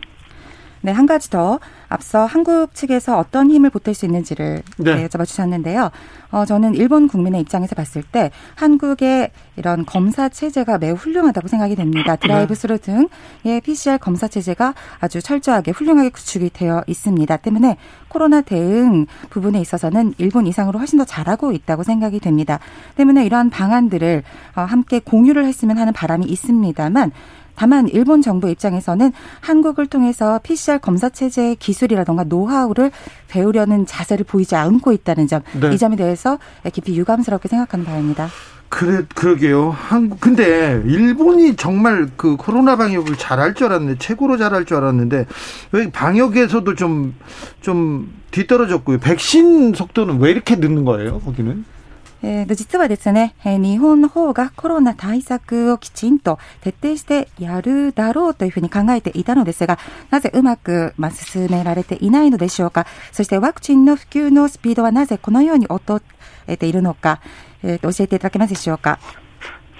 [0.83, 5.07] 네, 한 가지 더 앞서 한국 측에서 어떤 힘을 보탤 수 있는지를 네.
[5.07, 5.91] 여쭤봐 주셨는데요.
[6.31, 12.16] 어, 저는 일본 국민의 입장에서 봤을 때 한국의 이런 검사 체제가 매우 훌륭하다고 생각이 됩니다.
[12.16, 12.20] 네.
[12.20, 17.37] 드라이브 스루 등의 PCR 검사 체제가 아주 철저하게 훌륭하게 구축이 되어 있습니다.
[17.37, 17.76] 때문에
[18.09, 22.59] 코로나 대응 부분에 있어서는 일본 이상으로 훨씬 더 잘하고 있다고 생각이 됩니다.
[22.97, 24.22] 때문에 이러한 방안들을
[24.57, 27.12] 어, 함께 공유를 했으면 하는 바람이 있습니다만
[27.61, 32.91] 다만 일본 정부 입장에서는 한국을 통해서 PCR 검사 체제의 기술이라던가 노하우를
[33.29, 35.71] 배우려는 자세를 보이지 않고 있다는 점, 네.
[35.75, 36.39] 이 점에 대해서
[36.73, 38.31] 깊이 유감스럽게 생각하는 바입니다.
[38.71, 39.69] 그래, 그러게요.
[39.77, 45.27] 한국, 근데, 일본이 정말 그 코로나 방역을 잘할 줄 알았는데, 최고로 잘할 줄 알았는데,
[45.73, 47.15] 왜 방역에서도 좀,
[47.61, 49.01] 좀 뒤떨어졌고요.
[49.01, 51.67] 백신 속도는 왜 이렇게 늦는 거예요, 거기는?
[52.23, 59.79] えー、実はですね、えー、日本の方がコロナ対策をきちんと徹底してやるだろうというふうに考えていたのですが、
[60.11, 62.87] なぜうまく、まあ、進められていないのでしょうか？
[63.12, 66.03] そしてワクチンの普及のスピードはなぜこのように劣
[66.53, 67.21] っているのか、
[67.62, 68.99] えー、教えていただけますでしょうか？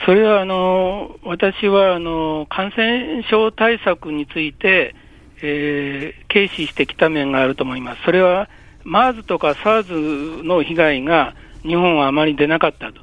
[0.07, 4.95] それは、あの、私は、あの、感染症対策について、
[5.43, 8.03] えー、軽視してきた面があると思います。
[8.05, 8.49] それは、
[8.86, 13.00] MERS とか SARS の被害が、日本はあまり出なかったと。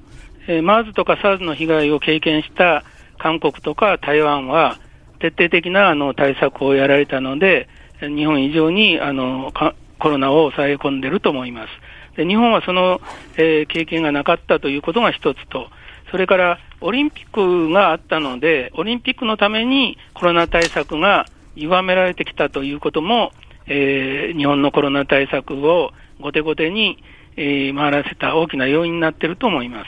[0.48, 2.84] えー、MERS とか SARS の被害を経験した
[3.18, 4.78] 韓国とか台湾は、
[5.20, 7.68] 徹底的なあの対策をやられたので、
[8.00, 9.52] 日本以上にあの
[10.00, 11.70] コロナを抑え込んでると思います。
[12.18, 13.02] で日本はその、
[13.38, 15.70] えー、経験がなかったということが一つと、
[16.12, 23.32] それからオリンピックがあったので、オリンピックのためにコロナ対策が歪められてきたということも、
[23.68, 26.98] えー、日本のコロナ対策を後手後手に、
[27.39, 29.87] 에 말하셨다 오기나 요인になってると思います.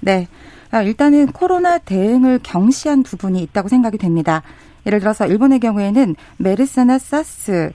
[0.00, 0.26] 네.
[0.84, 4.42] 일단은 코로나 대응을 경시한 부분이 있다고 생각이 됩니다.
[4.86, 7.72] 예를 들어서 일본의 경우에는 메르스나 사스 에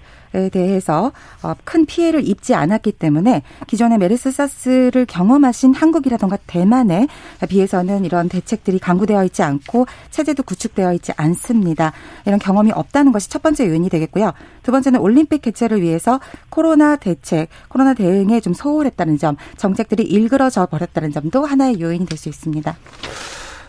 [0.53, 1.13] 대해서
[1.43, 7.07] 어, 큰 피해를 입지 않았기 때문에 기존의 메르스 사스를 경험하신 한국이라던가 대만에
[7.49, 11.93] 비해서는 이런 대책들이 강구되어 있지 않고 체제도 구축되어 있지 않습니다.
[12.27, 14.33] 이런 경험이 없다는 것이 첫 번째 요인이 되겠고요.
[14.63, 16.19] 두 번째는 올림픽 개최를 위해서
[16.49, 22.29] 코로나 대책, 코로나 대응에 좀 소홀했다는 점, 정책들이 일그러져 버렸다는 점도 하나의 요인이 될 수
[22.29, 22.77] 있습니다.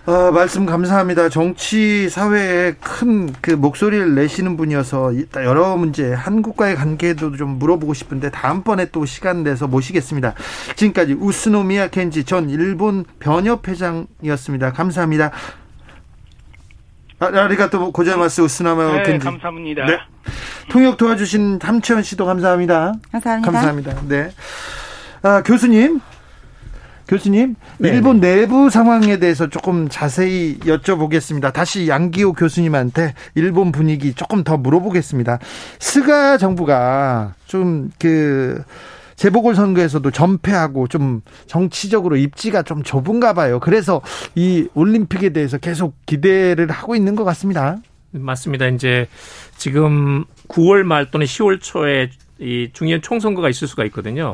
[0.07, 1.29] 어, 말씀 감사합니다.
[1.29, 8.89] 정치 사회에 큰 그 목소리를 내시는 분이어서 여러 문제 한국과의 관계도 좀 물어보고 싶은데 다음번에
[8.91, 10.35] 또 시간 내서 모시겠습니다.
[10.75, 14.73] 지금까지 우스노미야 켄지 전 일본 변협 회장이었습니다.
[14.73, 15.31] 감사합니다.
[17.19, 19.25] 아, 아리가또 고자마스 우스나마 네, 켄지.
[19.25, 19.85] 감사합니다.
[19.85, 19.97] 네.
[20.69, 22.93] 통역 도와주신 함채원 씨도 감사합니다.
[23.11, 23.51] 감사합니다.
[23.51, 24.01] 감사합니다.
[24.07, 24.31] 네.
[25.23, 25.99] 아, 교수님.
[27.07, 31.53] 교수님, 네 일본 내부 상황에 대해서 조금 자세히 여쭤보겠습니다.
[31.53, 35.39] 다시 양기호 교수님한테 일본 분위기 조금 더 물어보겠습니다.
[35.79, 38.63] 스가 정부가 좀 그
[39.15, 43.59] 재보궐 선거에서도 전패하고 좀 정치적으로 입지가 좀 좁은가 봐요.
[43.59, 44.01] 그래서
[44.35, 47.77] 이 올림픽에 대해서 계속 기대를 하고 있는 것 같습니다.
[48.11, 48.67] 맞습니다.
[48.67, 49.07] 이제
[49.57, 52.09] 지금 9월 말 또는 10월 초에
[52.39, 54.33] 이 중요한 총선거가 있을 수가 있거든요.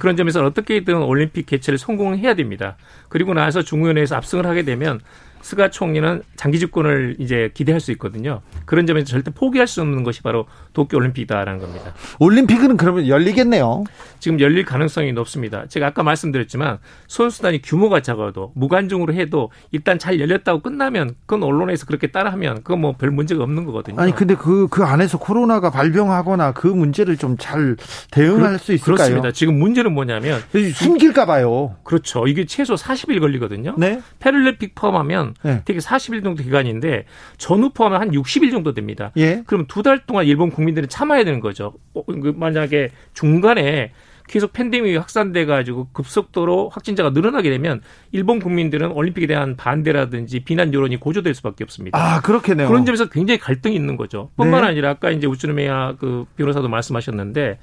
[0.00, 2.76] 그런 점에서 어떻게든 올림픽 개최를 성공해야 됩니다.
[3.08, 5.00] 그리고 나서 중의원회에서 압승을 하게 되면
[5.42, 8.40] 스가 총리는 장기 집권을 이제 기대할 수 있거든요.
[8.64, 11.94] 그런 점에서 절대 포기할 수 없는 것이 바로 도쿄 올림픽이다라는 겁니다.
[12.20, 13.84] 올림픽은 그러면 열리겠네요.
[14.22, 15.66] 지금 열릴 가능성이 높습니다.
[15.66, 22.06] 제가 아까 말씀드렸지만 선수단이 규모가 작아도 무관중으로 해도 일단 잘 열렸다고 끝나면 그건 언론에서 그렇게
[22.06, 24.00] 따라하면 그건 뭐 별 문제가 없는 거거든요.
[24.00, 27.76] 아니 근데 그그 그 안에서 코로나가 발병하거나 그 문제를 좀 잘
[28.12, 28.94] 대응할 그, 수 있을까요?
[28.94, 29.32] 그렇습니다.
[29.32, 30.40] 지금 문제는 뭐냐면
[30.74, 31.74] 숨길까 봐요.
[31.82, 32.28] 그렇죠.
[32.28, 33.74] 이게 최소 40일 걸리거든요.
[33.76, 34.00] 네.
[34.20, 35.62] 패럴림픽 포함하면 네.
[35.64, 37.06] 되게 40일 정도 기간인데
[37.38, 39.10] 전후 포함하면 한 60일 정도 됩니다.
[39.16, 39.42] 예.
[39.46, 41.72] 그럼 두 달 동안 일본 국민들은 참아야 되는 거죠.
[41.94, 43.90] 어, 그 만약에 중간에
[44.32, 50.96] 계속 팬데믹이 확산돼 가지고 급속도로 확진자가 늘어나게 되면 일본 국민들은 올림픽에 대한 반대라든지 비난 여론이
[51.00, 51.98] 고조될 수밖에 없습니다.
[51.98, 52.66] 아 그렇겠네요.
[52.66, 54.30] 그런 점에서 굉장히 갈등이 있는 거죠.
[54.38, 54.68] 뿐만 네.
[54.68, 57.58] 아니라 아까 이제 우츠르메야 그 변호사도 말씀하셨는데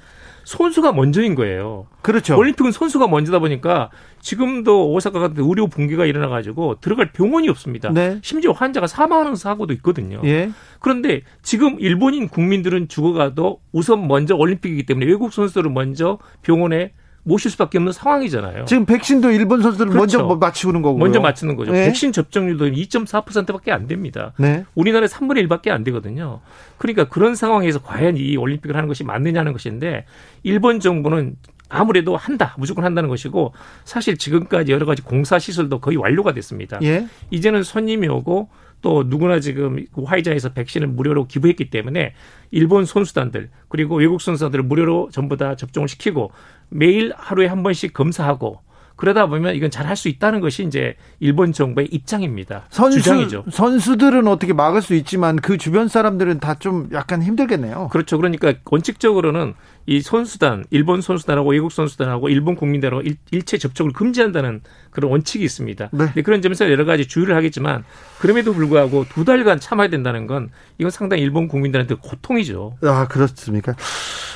[0.50, 1.86] 선수가 먼저인 거예요.
[2.02, 2.36] 그렇죠.
[2.36, 3.90] 올림픽은 선수가 먼저다 보니까
[4.20, 7.90] 지금도 오사카 같은 의료 붕괴가 일어나 가지고 들어갈 병원이 없습니다.
[7.90, 8.18] 네.
[8.22, 10.20] 심지어 환자가 사망하는 사고도 있거든요.
[10.24, 10.50] 예.
[10.80, 17.78] 그런데 지금 일본인 국민들은 죽어가도 우선 먼저 올림픽이기 때문에 외국 선수들을 먼저 병원에 모실 수밖에
[17.78, 18.64] 없는 상황이잖아요.
[18.64, 20.18] 지금 백신도 일본 선수들을 그렇죠.
[20.18, 21.72] 먼저 맞추는 거고 먼저 맞추는 거죠.
[21.72, 21.86] 네.
[21.86, 24.32] 백신 접종률도 2.4%밖에 안 됩니다.
[24.38, 24.64] 네.
[24.74, 26.40] 우리나라에 3분의 1밖에 안 되거든요.
[26.78, 30.06] 그러니까 그런 상황에서 과연 이 올림픽을 하는 것이 맞느냐는 것인데
[30.42, 31.36] 일본 정부는
[31.68, 33.54] 아무래도 한다 무조건 한다는 것이고
[33.84, 36.78] 사실 지금까지 여러 가지 공사 시설도 거의 완료가 됐습니다.
[36.82, 37.06] 예.
[37.30, 38.48] 이제는 손님이 오고
[38.82, 42.14] 또 누구나 지금 화이자에서 백신을 무료로 기부했기 때문에
[42.50, 46.30] 일본 선수단들 그리고 외국 선수단들을 무료로 전부 다 접종을 시키고
[46.68, 48.60] 매일 하루에 한 번씩 검사하고
[48.96, 52.66] 그러다 보면 이건 잘 할 수 있다는 것이 이제 일본 정부의 입장입니다.
[52.68, 53.44] 선수, 주장이죠.
[53.50, 57.88] 선수들은 어떻게 막을 수 있지만 그 주변 사람들은 다 좀 약간 힘들겠네요.
[57.90, 58.18] 그렇죠.
[58.18, 59.54] 그러니까 원칙적으로는
[59.90, 64.60] 이 선수단, 일본 선수단하고 외국 선수단하고 일본 국민들하고 일, 체 접촉을 금지한다는
[64.90, 65.88] 그런 원칙이 있습니다.
[65.90, 66.22] 네.
[66.22, 67.82] 그런 점에서 여러 가지 주의를 하겠지만
[68.20, 72.76] 그럼에도 불구하고 두 달간 참아야 된다는 건 이건 상당히 일본 국민들한테 고통이죠.
[72.84, 73.74] 아 그렇습니까?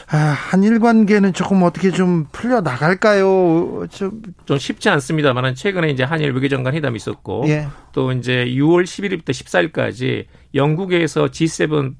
[0.08, 3.86] 아, 한일 관계는 조금 어떻게 좀 풀려 나갈까요?
[3.92, 7.68] 좀, 좀 쉽지 않습니다만 최근에 이제 한일 외교장관 회담이 있었고 예.
[7.92, 11.94] 또 이제 6월 11일부터 14일까지 영국에서 G7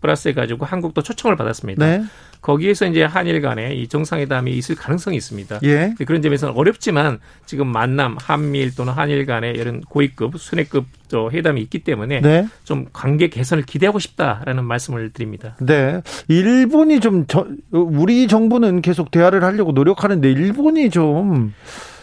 [0.00, 1.84] 플러스 해가지고 한국도 초청을 받았습니다.
[1.84, 2.04] 네.
[2.42, 5.60] 거기에서 이제 한일 간에 이 정상회담이 있을 가능성이 있습니다.
[5.62, 5.94] 예.
[6.04, 11.78] 그런 점에서는 어렵지만 지금 만남, 한미일 또는 한일 간의 이런 고위급, 순회급 저 회담이 있기
[11.80, 12.48] 때문에 네.
[12.64, 15.56] 좀 관계 개선을 기대하고 싶다라는 말씀을 드립니다.
[15.60, 16.02] 네.
[16.28, 21.54] 일본이 좀 저, 우리 정부는 계속 대화를 하려고 노력하는데 일본이 좀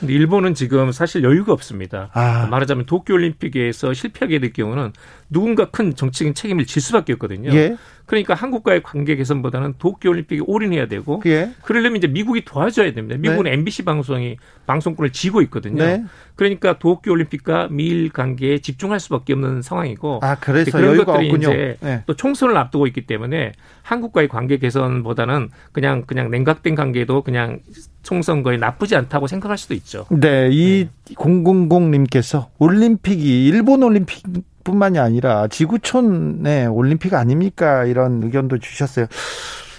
[0.08, 2.10] 일본은 지금 사실 여유가 없습니다.
[2.14, 2.48] 아.
[2.50, 4.94] 말하자면 도쿄올림픽에서 실패하게 될 경우는
[5.30, 7.52] 누군가 큰 정치적인 책임을 질 수밖에 없거든요.
[7.54, 7.78] 예.
[8.10, 11.52] 그러니까 한국과의 관계 개선보다는 도쿄올림픽에 올인해야 되고 예.
[11.62, 13.20] 그러려면 이제 미국이 도와줘야 됩니다.
[13.20, 13.54] 미국은 네.
[13.54, 15.84] MBC 방송이 방송권을 쥐고 있거든요.
[15.84, 16.04] 네.
[16.36, 21.50] 그러니까 도쿄올림픽과 미일 관계에 집중할 수밖에 없는 상황이고 아 그래서 그런 것들이 없군요.
[21.50, 22.04] 이제 네.
[22.08, 23.52] 또 총선을 앞두고 있기 때문에
[23.84, 27.60] 한국과의 관계 개선보다는 그냥 그냥 냉각된 관계도 그냥
[28.04, 30.06] 총선 거에 나쁘지 않다고 생각할 수도 있죠.
[30.10, 31.16] 네, 이 네.
[31.16, 34.24] 000님께서 올림픽이 일본 올림픽
[34.64, 37.86] 뿐만이 아니라 지구촌의 올림픽 아닙니까?
[37.86, 39.08] 이런 의견도 주셨어요.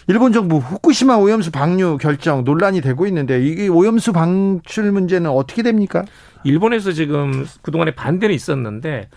[0.09, 6.05] 일본 정부 후쿠시마 오염수 방류 결정 논란이 되고 있는데 이게 오염수 방출 문제는 어떻게 됩니까?
[6.43, 9.09] 일본에서 지금 그동안에 반대는 있었는데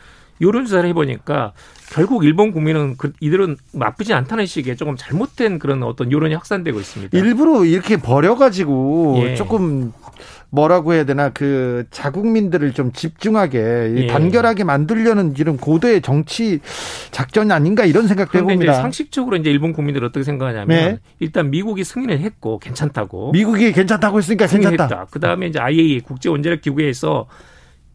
[0.44, 1.54] 여론조사를 해보니까
[1.92, 7.18] 결국 일본 국민은 그 이들은 나쁘지 않다는 식의 조금 잘못된 그런 어떤 여론이 확산되고 있습니다.
[7.18, 9.36] 일부러 이렇게 버려가지고 예.
[9.36, 9.92] 조금
[10.54, 14.08] 뭐라고 해야 되나 그 자국민들을 좀 집중하게 예.
[14.08, 16.60] 단결하게 만들려는 이런 고도의 정치
[17.10, 18.72] 작전 아닌가 이런 생각도 해봅니다.
[18.72, 21.00] 이제 상식적으로 이제 일본 국민들 어떻게 생각하냐면 네.
[21.20, 25.08] 일단 미국이 승인을 했고 괜찮다고 미국이 괜찮다고 했으니까 괜찮다.
[25.10, 27.26] 그 다음에 이제 IAEA 국제 원자력 기구에서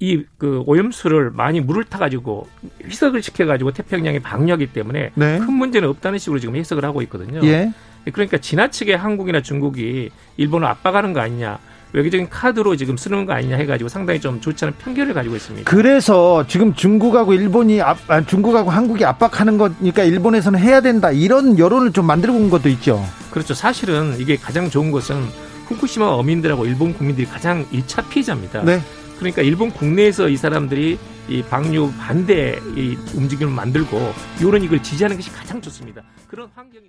[0.00, 2.46] 이 그 오염수를 많이 물을 타가지고
[2.84, 5.38] 희석을 시켜가지고 태평양에 방류하기 때문에 네.
[5.38, 7.40] 큰 문제는 없다는 식으로 지금 해석을 하고 있거든요.
[7.42, 7.72] 예.
[8.12, 11.58] 그러니까 지나치게 한국이나 중국이 일본을 압박하는 거 아니냐.
[11.92, 15.70] 외교적인 카드로 지금 쓰는 거 아니냐 해가지고 상당히 좀 좋지 않은 편견을 가지고 있습니다.
[15.70, 21.92] 그래서 지금 중국하고 일본이 압, 아, 중국하고 한국이 압박하는 거니까 일본에서는 해야 된다 이런 여론을
[21.92, 23.02] 좀 만들고 온 것도 있죠.
[23.30, 23.54] 그렇죠.
[23.54, 25.24] 사실은 이게 가장 좋은 것은
[25.66, 28.62] 후쿠시마 어민들하고 일본 국민들이 가장 1차 피해자입니다.
[28.64, 28.82] 네.
[29.18, 30.98] 그러니까 일본 국내에서 이 사람들이
[31.28, 33.98] 이 방류 반대 이 움직임을 만들고
[34.40, 36.02] 이런 이걸 지지하는 것이 가장 좋습니다.
[36.28, 36.88] 그런 환경이